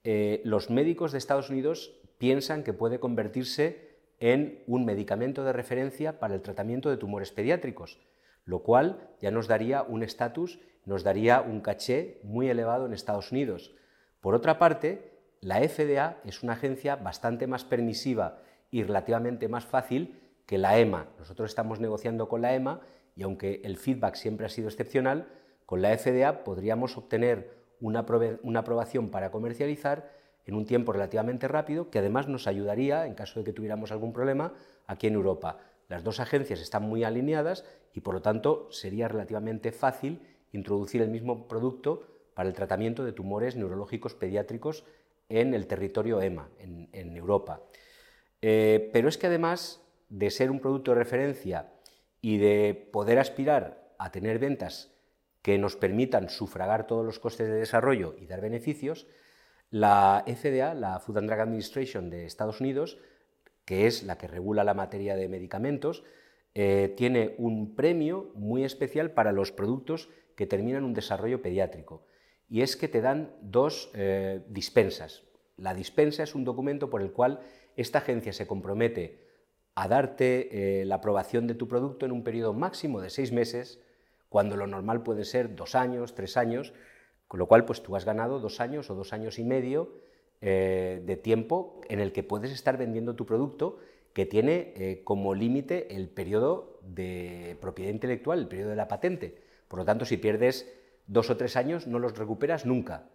eh, 0.03 0.41
los 0.43 0.69
médicos 0.69 1.11
de 1.11 1.19
Estados 1.19 1.49
Unidos 1.49 1.99
piensan 2.17 2.63
que 2.63 2.73
puede 2.73 2.99
convertirse 2.99 3.95
en 4.19 4.63
un 4.67 4.85
medicamento 4.85 5.43
de 5.43 5.53
referencia 5.53 6.19
para 6.19 6.35
el 6.35 6.41
tratamiento 6.41 6.89
de 6.89 6.97
tumores 6.97 7.31
pediátricos, 7.31 7.99
lo 8.43 8.59
cual 8.59 9.09
ya 9.21 9.31
nos 9.31 9.47
daría 9.47 9.83
un 9.83 10.03
estatus 10.03 10.59
nos 10.85 11.03
daría 11.03 11.41
un 11.41 11.61
caché 11.61 12.19
muy 12.23 12.49
elevado 12.49 12.85
en 12.85 12.93
Estados 12.93 13.31
Unidos. 13.31 13.73
Por 14.21 14.35
otra 14.35 14.59
parte, 14.59 15.14
la 15.41 15.57
FDA 15.67 16.17
es 16.25 16.43
una 16.43 16.53
agencia 16.53 16.95
bastante 16.95 17.47
más 17.47 17.63
permisiva 17.63 18.39
y 18.71 18.83
relativamente 18.83 19.47
más 19.47 19.65
fácil 19.65 20.19
que 20.45 20.57
la 20.57 20.77
EMA. 20.77 21.07
Nosotros 21.17 21.49
estamos 21.49 21.79
negociando 21.79 22.27
con 22.27 22.41
la 22.41 22.53
EMA 22.55 22.81
y 23.15 23.23
aunque 23.23 23.61
el 23.63 23.77
feedback 23.77 24.15
siempre 24.15 24.45
ha 24.45 24.49
sido 24.49 24.67
excepcional, 24.67 25.27
con 25.65 25.81
la 25.81 25.97
FDA 25.97 26.43
podríamos 26.43 26.97
obtener 26.97 27.55
una, 27.79 27.99
aprobación 28.59 29.09
para 29.09 29.31
comercializar 29.31 30.11
en 30.45 30.55
un 30.55 30.65
tiempo 30.65 30.93
relativamente 30.93 31.47
rápido, 31.47 31.89
que 31.89 31.99
además 31.99 32.27
nos 32.27 32.47
ayudaría, 32.47 33.07
en 33.07 33.15
caso 33.15 33.39
de 33.39 33.45
que 33.45 33.53
tuviéramos 33.53 33.91
algún 33.91 34.13
problema, 34.13 34.53
aquí 34.85 35.07
en 35.07 35.15
Europa. 35.15 35.59
Las 35.87 36.03
dos 36.03 36.19
agencias 36.19 36.61
están 36.61 36.83
muy 36.83 37.03
alineadas 37.03 37.65
y 37.93 38.01
por 38.01 38.13
lo 38.13 38.21
tanto 38.21 38.67
sería 38.71 39.07
relativamente 39.07 39.71
fácil 39.71 40.21
introducir 40.51 41.01
el 41.01 41.09
mismo 41.09 41.47
producto 41.47 42.03
para 42.33 42.49
el 42.49 42.55
tratamiento 42.55 43.03
de 43.03 43.13
tumores 43.13 43.55
neurológicos 43.55 44.13
pediátricos 44.13 44.83
en 45.29 45.53
el 45.53 45.67
territorio 45.67 46.21
EMA, 46.21 46.49
en, 46.59 47.15
Europa. 47.15 47.61
Eh, 48.41 48.89
pero 48.93 49.09
es 49.09 49.17
que 49.17 49.27
además 49.27 49.81
de 50.09 50.29
ser 50.29 50.51
un 50.51 50.59
producto 50.59 50.91
de 50.91 50.99
referencia 50.99 51.71
y 52.21 52.37
de 52.37 52.89
poder 52.91 53.19
aspirar 53.19 53.93
a 53.97 54.11
tener 54.11 54.39
ventas 54.39 54.91
que 55.41 55.57
nos 55.57 55.75
permitan 55.75 56.29
sufragar 56.29 56.87
todos 56.87 57.05
los 57.05 57.19
costes 57.19 57.47
de 57.47 57.55
desarrollo 57.55 58.15
y 58.19 58.25
dar 58.25 58.41
beneficios, 58.41 59.07
la 59.69 60.23
FDA, 60.25 60.73
la 60.73 60.99
Food 60.99 61.17
and 61.17 61.29
Drug 61.29 61.41
Administration 61.41 62.09
de 62.09 62.25
Estados 62.25 62.61
Unidos, 62.61 62.97
que 63.63 63.87
es 63.87 64.03
la 64.03 64.17
que 64.17 64.27
regula 64.27 64.63
la 64.63 64.73
materia 64.73 65.15
de 65.15 65.27
medicamentos, 65.27 66.03
eh, 66.53 66.93
tiene 66.95 67.35
un 67.37 67.75
premio 67.75 68.31
muy 68.35 68.63
especial 68.63 69.11
para 69.11 69.33
los 69.33 69.51
productos 69.51 70.09
que 70.35 70.47
terminan 70.47 70.83
un 70.83 70.93
desarrollo 70.93 71.41
pediátrico. 71.41 72.05
Y 72.49 72.61
es 72.61 72.75
que 72.75 72.87
te 72.87 73.01
dan 73.01 73.31
dos 73.41 73.89
eh, 73.93 74.41
dispensas. 74.47 75.23
La 75.57 75.73
dispensa 75.73 76.23
es 76.23 76.35
un 76.35 76.43
documento 76.43 76.89
por 76.89 77.01
el 77.01 77.11
cual 77.11 77.39
esta 77.75 77.99
agencia 77.99 78.33
se 78.33 78.47
compromete 78.47 79.25
a 79.73 79.87
darte 79.87 80.81
eh, 80.81 80.85
la 80.85 80.95
aprobación 80.95 81.47
de 81.47 81.55
tu 81.55 81.67
producto 81.67 82.05
en 82.05 82.11
un 82.11 82.23
periodo 82.23 82.53
máximo 82.53 83.01
de 83.01 83.09
seis 83.09 83.31
meses, 83.31 83.81
cuando 84.29 84.55
lo 84.57 84.67
normal 84.67 85.03
puede 85.03 85.25
ser 85.25 85.55
dos 85.55 85.75
años, 85.75 86.15
tres 86.15 86.37
años, 86.37 86.73
con 87.27 87.39
lo 87.39 87.47
cual 87.47 87.65
pues 87.65 87.81
tú 87.81 87.95
has 87.95 88.05
ganado 88.05 88.39
dos 88.39 88.59
años 88.59 88.89
o 88.89 88.95
dos 88.95 89.11
años 89.11 89.39
y 89.39 89.43
medio 89.43 89.95
eh, 90.41 91.01
de 91.05 91.17
tiempo 91.17 91.81
en 91.89 91.99
el 91.99 92.11
que 92.11 92.23
puedes 92.23 92.51
estar 92.51 92.77
vendiendo 92.77 93.15
tu 93.15 93.25
producto 93.25 93.79
que 94.13 94.25
tiene 94.25 95.01
como 95.03 95.35
límite 95.35 95.93
el 95.93 96.07
periodo 96.07 96.79
de 96.81 97.57
propiedad 97.59 97.91
intelectual, 97.91 98.39
el 98.39 98.47
periodo 98.47 98.69
de 98.69 98.77
la 98.77 98.87
patente. 98.87 99.35
Por 99.67 99.79
lo 99.79 99.83
tanto, 99.83 100.05
si 100.05 100.15
pierdes 100.15 100.71
dos 101.07 101.29
o 101.29 101.37
tres 101.37 101.55
años, 101.55 101.87
no 101.87 101.99
los 101.99 102.17
recuperas 102.17 102.65
nunca. 102.65 103.09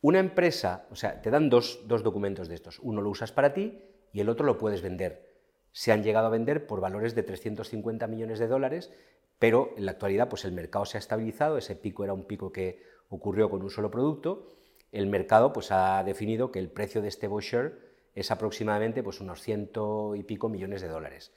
Una 0.00 0.18
empresa, 0.18 0.86
o 0.90 0.96
sea, 0.96 1.20
te 1.22 1.30
dan 1.30 1.50
dos, 1.50 1.80
documentos 1.86 2.48
de 2.48 2.54
estos. 2.54 2.78
Uno 2.80 3.00
lo 3.00 3.10
usas 3.10 3.32
para 3.32 3.54
ti 3.54 3.82
y 4.12 4.20
el 4.20 4.28
otro 4.28 4.46
lo 4.46 4.58
puedes 4.58 4.82
vender. 4.82 5.34
Se 5.72 5.92
han 5.92 6.02
llegado 6.02 6.26
a 6.26 6.30
vender 6.30 6.66
por 6.66 6.80
valores 6.80 7.14
de 7.14 7.22
350 7.22 8.06
millones 8.06 8.38
de 8.38 8.46
dólares 8.46 8.90
pero 9.38 9.74
en 9.76 9.86
la 9.86 9.92
actualidad 9.92 10.28
pues 10.28 10.44
el 10.44 10.52
mercado 10.52 10.84
se 10.84 10.98
ha 10.98 11.00
estabilizado, 11.00 11.58
ese 11.58 11.76
pico 11.76 12.04
era 12.04 12.14
un 12.14 12.24
pico 12.24 12.52
que 12.52 12.82
ocurrió 13.08 13.50
con 13.50 13.62
un 13.62 13.70
solo 13.70 13.90
producto, 13.90 14.54
el 14.92 15.06
mercado 15.06 15.52
pues 15.52 15.70
ha 15.72 16.02
definido 16.04 16.50
que 16.50 16.58
el 16.58 16.70
precio 16.70 17.02
de 17.02 17.08
este 17.08 17.28
voucher 17.28 17.78
es 18.14 18.30
aproximadamente 18.30 19.02
pues 19.02 19.20
unos 19.20 19.42
ciento 19.42 20.14
y 20.14 20.22
pico 20.22 20.48
millones 20.48 20.80
de 20.80 20.88
dólares, 20.88 21.32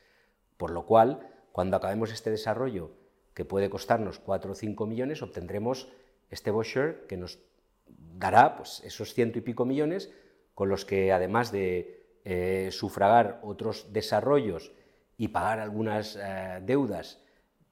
por 0.57 0.71
lo 0.71 0.85
cual 0.85 1.29
cuando 1.51 1.75
acabemos 1.75 2.11
este 2.11 2.29
desarrollo 2.29 2.91
que 3.39 3.45
puede 3.45 3.69
costarnos 3.69 4.19
4 4.19 4.51
o 4.51 4.53
5 4.53 4.85
millones, 4.85 5.23
obtendremos 5.23 5.87
este 6.27 6.51
voucher 6.51 7.07
que 7.07 7.15
nos 7.15 7.39
dará 7.87 8.57
pues, 8.57 8.83
esos 8.83 9.13
ciento 9.13 9.39
y 9.39 9.41
pico 9.41 9.63
millones 9.63 10.11
con 10.53 10.67
los 10.67 10.83
que 10.83 11.13
además 11.13 11.49
de 11.49 12.19
eh, 12.25 12.67
sufragar 12.73 13.39
otros 13.41 13.93
desarrollos 13.93 14.73
y 15.15 15.29
pagar 15.29 15.61
algunas 15.61 16.19
eh, 16.19 16.59
deudas, 16.65 17.23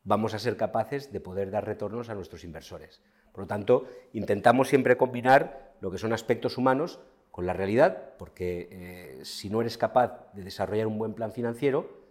vamos 0.05 0.33
a 0.33 0.39
ser 0.39 0.55
capaces 0.55 1.11
de 1.11 1.19
poder 1.19 1.51
dar 1.51 1.65
retornos 1.65 2.07
a 2.07 2.15
nuestros 2.15 2.45
inversores. 2.45 3.01
Por 3.33 3.41
lo 3.41 3.47
tanto, 3.47 3.89
intentamos 4.13 4.69
siempre 4.69 4.95
combinar 4.95 5.75
lo 5.81 5.91
que 5.91 5.97
son 5.97 6.13
aspectos 6.13 6.57
humanos 6.57 7.01
con 7.29 7.45
la 7.45 7.51
realidad, 7.51 8.15
porque 8.17 8.69
eh, 8.71 9.25
si 9.25 9.49
no 9.49 9.59
eres 9.59 9.77
capaz 9.77 10.31
de 10.31 10.43
desarrollar 10.43 10.87
un 10.87 10.97
buen 10.97 11.13
plan 11.13 11.33
financiero, 11.33 12.06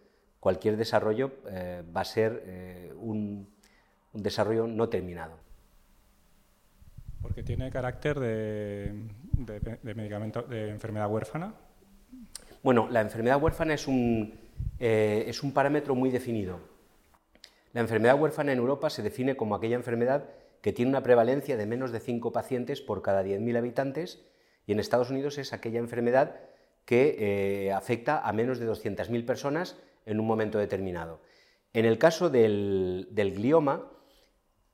cualquier 0.46 0.76
desarrollo 0.76 1.32
va 1.94 2.02
a 2.02 2.04
ser 2.04 2.92
un 3.00 3.48
desarrollo 4.22 4.68
no 4.68 4.88
terminado. 4.88 5.36
Porque 7.26 7.42
tiene 7.42 7.70
carácter 7.70 8.20
de, 8.20 8.92
medicamento, 9.82 10.42
de 10.42 10.70
enfermedad 10.70 11.10
huérfana. 11.10 11.54
Bueno, 12.62 12.88
la 12.88 13.00
enfermedad 13.00 13.42
huérfana 13.42 13.74
es 13.74 13.88
un, 13.88 14.34
eh, 14.78 15.24
es 15.26 15.42
un 15.42 15.52
parámetro 15.52 15.94
muy 15.94 16.10
definido. 16.10 16.60
La 17.72 17.80
enfermedad 17.80 18.20
huérfana 18.20 18.52
en 18.52 18.58
Europa 18.58 18.90
se 18.90 19.02
define 19.02 19.36
como 19.36 19.54
aquella 19.54 19.76
enfermedad 19.76 20.30
que 20.62 20.72
tiene 20.72 20.90
una 20.90 21.02
prevalencia 21.02 21.56
de 21.56 21.66
menos 21.66 21.92
de 21.92 22.00
5 22.00 22.32
pacientes 22.32 22.80
por 22.80 23.02
cada 23.02 23.22
10.000 23.22 23.58
habitantes 23.58 24.24
y 24.66 24.72
en 24.72 24.80
Estados 24.80 25.10
Unidos 25.10 25.38
es 25.38 25.52
aquella 25.52 25.78
enfermedad 25.78 26.36
que 26.84 27.16
eh, 27.66 27.72
afecta 27.72 28.20
a 28.20 28.32
menos 28.32 28.58
de 28.58 28.68
200.000 28.68 29.26
personas 29.26 29.76
en 30.06 30.20
un 30.20 30.26
momento 30.26 30.58
determinado. 30.58 31.20
En 31.72 31.84
el 31.84 31.98
caso 31.98 32.30
del 32.30 33.06
glioma, 33.34 33.90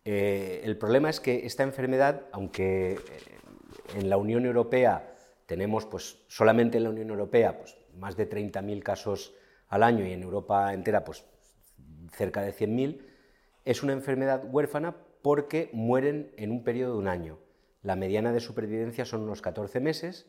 eh, 0.05 0.61
el 0.65 0.77
problema 0.79 1.11
es 1.11 1.21
que 1.21 1.47
esta 1.47 1.63
enfermedad, 1.63 2.23
aunque 2.33 2.93
eh, 2.93 2.99
en 3.97 4.11
la 4.11 4.17
Unión 4.17 4.47
Europea 4.47 5.15
tenemos, 5.47 5.87
pues 5.87 6.19
solamente 6.29 6.79
en 6.79 6.85
la 6.85 6.91
Unión 6.91 7.11
Europea, 7.11 7.59
pues 7.59 7.77
más 7.97 8.17
de 8.17 8.29
30.000 8.29 8.83
casos 8.83 9.35
al 9.69 9.83
año 9.83 10.07
y 10.07 10.13
en 10.13 10.23
Europa 10.23 10.75
entera, 10.75 11.05
pues 11.05 11.25
cerca 12.13 12.43
de 12.43 12.53
100.000, 12.53 13.01
es 13.65 13.83
una 13.83 13.93
enfermedad 13.93 14.45
huérfana 14.51 14.97
porque 15.23 15.71
mueren 15.73 16.33
en 16.37 16.51
un 16.51 16.65
periodo 16.65 16.95
de 16.95 16.99
un 16.99 17.09
año. 17.09 17.39
La 17.83 17.97
mediana 17.97 18.33
de 18.33 18.41
supervivencia 18.41 19.05
son 19.05 19.23
unos 19.23 19.41
14 19.41 19.81
meses 19.81 20.27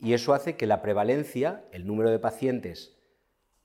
y 0.00 0.12
eso 0.12 0.34
hace 0.34 0.56
que 0.56 0.66
la 0.66 0.82
prevalencia, 0.82 1.64
el 1.72 1.86
número 1.86 2.10
de 2.10 2.18
pacientes 2.18 2.97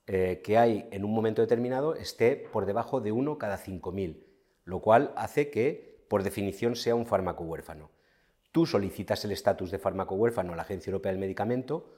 eh, 0.08 0.42
que 0.44 0.58
hay 0.58 0.88
en 0.92 1.06
un 1.06 1.14
momento 1.14 1.42
determinado, 1.42 1.96
esté 1.96 2.36
por 2.36 2.66
debajo 2.66 3.02
de 3.02 3.12
uno 3.12 3.38
cada 3.38 3.58
5.000 3.58 4.24
lo 4.66 4.80
cual 4.80 5.12
hace 5.16 5.50
que, 5.50 6.06
por 6.08 6.24
definición, 6.24 6.76
sea 6.76 6.96
un 6.96 7.06
fármaco 7.06 7.44
huérfano. 7.44 7.92
Tú 8.52 8.66
solicitas 8.66 9.24
el 9.26 9.32
estatus 9.32 9.72
de 9.72 9.80
fármaco 9.80 10.16
huérfano 10.16 10.54
a 10.54 10.56
la 10.56 10.62
Agencia 10.62 10.92
Europea 10.92 11.12
del 11.12 11.20
Medicamento, 11.20 11.94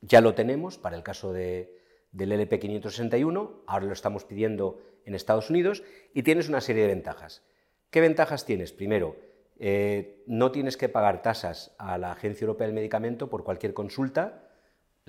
ya 0.00 0.20
lo 0.20 0.34
tenemos 0.34 0.78
para 0.78 0.96
el 0.96 1.02
caso 1.02 1.32
del 1.32 1.68
LP561, 2.12 3.62
ahora 3.66 3.86
lo 3.86 3.92
estamos 3.92 4.24
pidiendo 4.24 4.80
en 5.04 5.14
Estados 5.14 5.50
Unidos 5.50 5.82
y 6.14 6.22
tienes 6.22 6.48
una 6.48 6.60
serie 6.60 6.82
de 6.82 6.88
ventajas. 6.88 7.42
¿Qué 7.90 8.00
ventajas 8.00 8.44
tienes? 8.44 8.72
Primero, 8.72 9.16
eh, 9.58 10.22
no 10.26 10.52
tienes 10.52 10.76
que 10.76 10.88
pagar 10.88 11.22
tasas 11.22 11.74
a 11.78 11.98
la 11.98 12.12
Agencia 12.12 12.44
Europea 12.44 12.66
del 12.66 12.74
Medicamento 12.74 13.28
por 13.28 13.44
cualquier 13.44 13.74
consulta. 13.74 14.49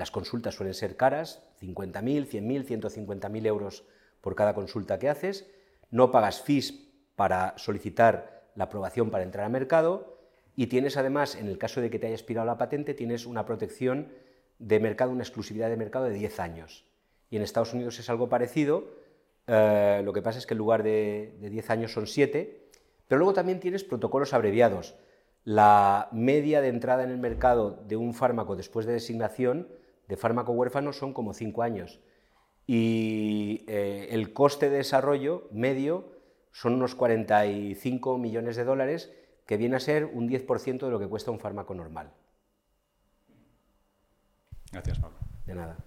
Las 0.01 0.09
consultas 0.09 0.55
suelen 0.55 0.73
ser 0.73 0.97
caras, 0.97 1.43
50.000, 1.61 2.27
100.000, 2.27 2.65
150.000 2.65 3.45
euros 3.45 3.83
por 4.19 4.33
cada 4.33 4.55
consulta 4.55 4.97
que 4.97 5.09
haces 5.09 5.47
no 5.91 6.09
pagas 6.09 6.41
fees 6.41 6.73
para 7.15 7.53
solicitar 7.59 8.49
la 8.55 8.63
aprobación 8.63 9.11
para 9.11 9.23
entrar 9.23 9.45
al 9.45 9.51
mercado 9.51 10.17
y 10.55 10.65
tienes 10.65 10.97
además, 10.97 11.35
en 11.35 11.47
el 11.47 11.59
caso 11.59 11.81
de 11.81 11.91
que 11.91 11.99
te 11.99 12.07
haya 12.07 12.15
expirado 12.15 12.47
la 12.47 12.57
patente, 12.57 12.95
tienes 12.95 13.27
una 13.27 13.45
protección 13.45 14.07
de 14.57 14.79
mercado, 14.79 15.11
una 15.11 15.21
exclusividad 15.21 15.69
de 15.69 15.77
mercado 15.77 16.05
de 16.05 16.15
10 16.15 16.39
años. 16.39 16.83
Y 17.29 17.35
en 17.35 17.43
Estados 17.43 17.71
Unidos 17.75 17.99
es 17.99 18.09
algo 18.09 18.27
parecido, 18.27 18.95
eh, 19.45 20.01
lo 20.03 20.13
que 20.13 20.23
pasa 20.23 20.39
es 20.39 20.47
que 20.47 20.55
en 20.55 20.57
lugar 20.57 20.81
de, 20.81 21.37
de 21.39 21.51
10 21.51 21.69
años 21.69 21.93
son 21.93 22.07
7, 22.07 22.69
pero 23.07 23.19
luego 23.19 23.33
también 23.35 23.59
tienes 23.59 23.83
protocolos 23.83 24.33
abreviados. 24.33 24.95
La 25.43 26.09
media 26.11 26.59
de 26.59 26.69
entrada 26.69 27.03
en 27.03 27.11
el 27.11 27.19
mercado 27.19 27.83
de 27.87 27.97
un 27.97 28.15
fármaco 28.15 28.55
después 28.55 28.87
de 28.87 28.93
designación 28.93 29.67
de 30.11 30.17
fármaco 30.17 30.51
huérfano 30.51 30.91
son 30.91 31.13
como 31.13 31.33
5 31.33 31.63
años 31.63 32.01
y 32.67 33.63
eh, 33.69 34.09
el 34.11 34.33
coste 34.33 34.69
de 34.69 34.75
desarrollo 34.75 35.47
medio 35.51 36.11
son 36.51 36.73
unos 36.73 36.95
45 36.95 38.17
millones 38.17 38.57
de 38.57 38.65
dólares, 38.65 39.09
que 39.45 39.55
viene 39.55 39.77
a 39.77 39.79
ser 39.79 40.03
un 40.03 40.27
10% 40.27 40.79
de 40.79 40.91
lo 40.91 40.99
que 40.99 41.07
cuesta 41.07 41.31
un 41.31 41.39
fármaco 41.39 41.73
normal. 41.73 42.11
Gracias, 44.73 44.99
Pablo. 44.99 45.17
De 45.45 45.55
nada. 45.55 45.77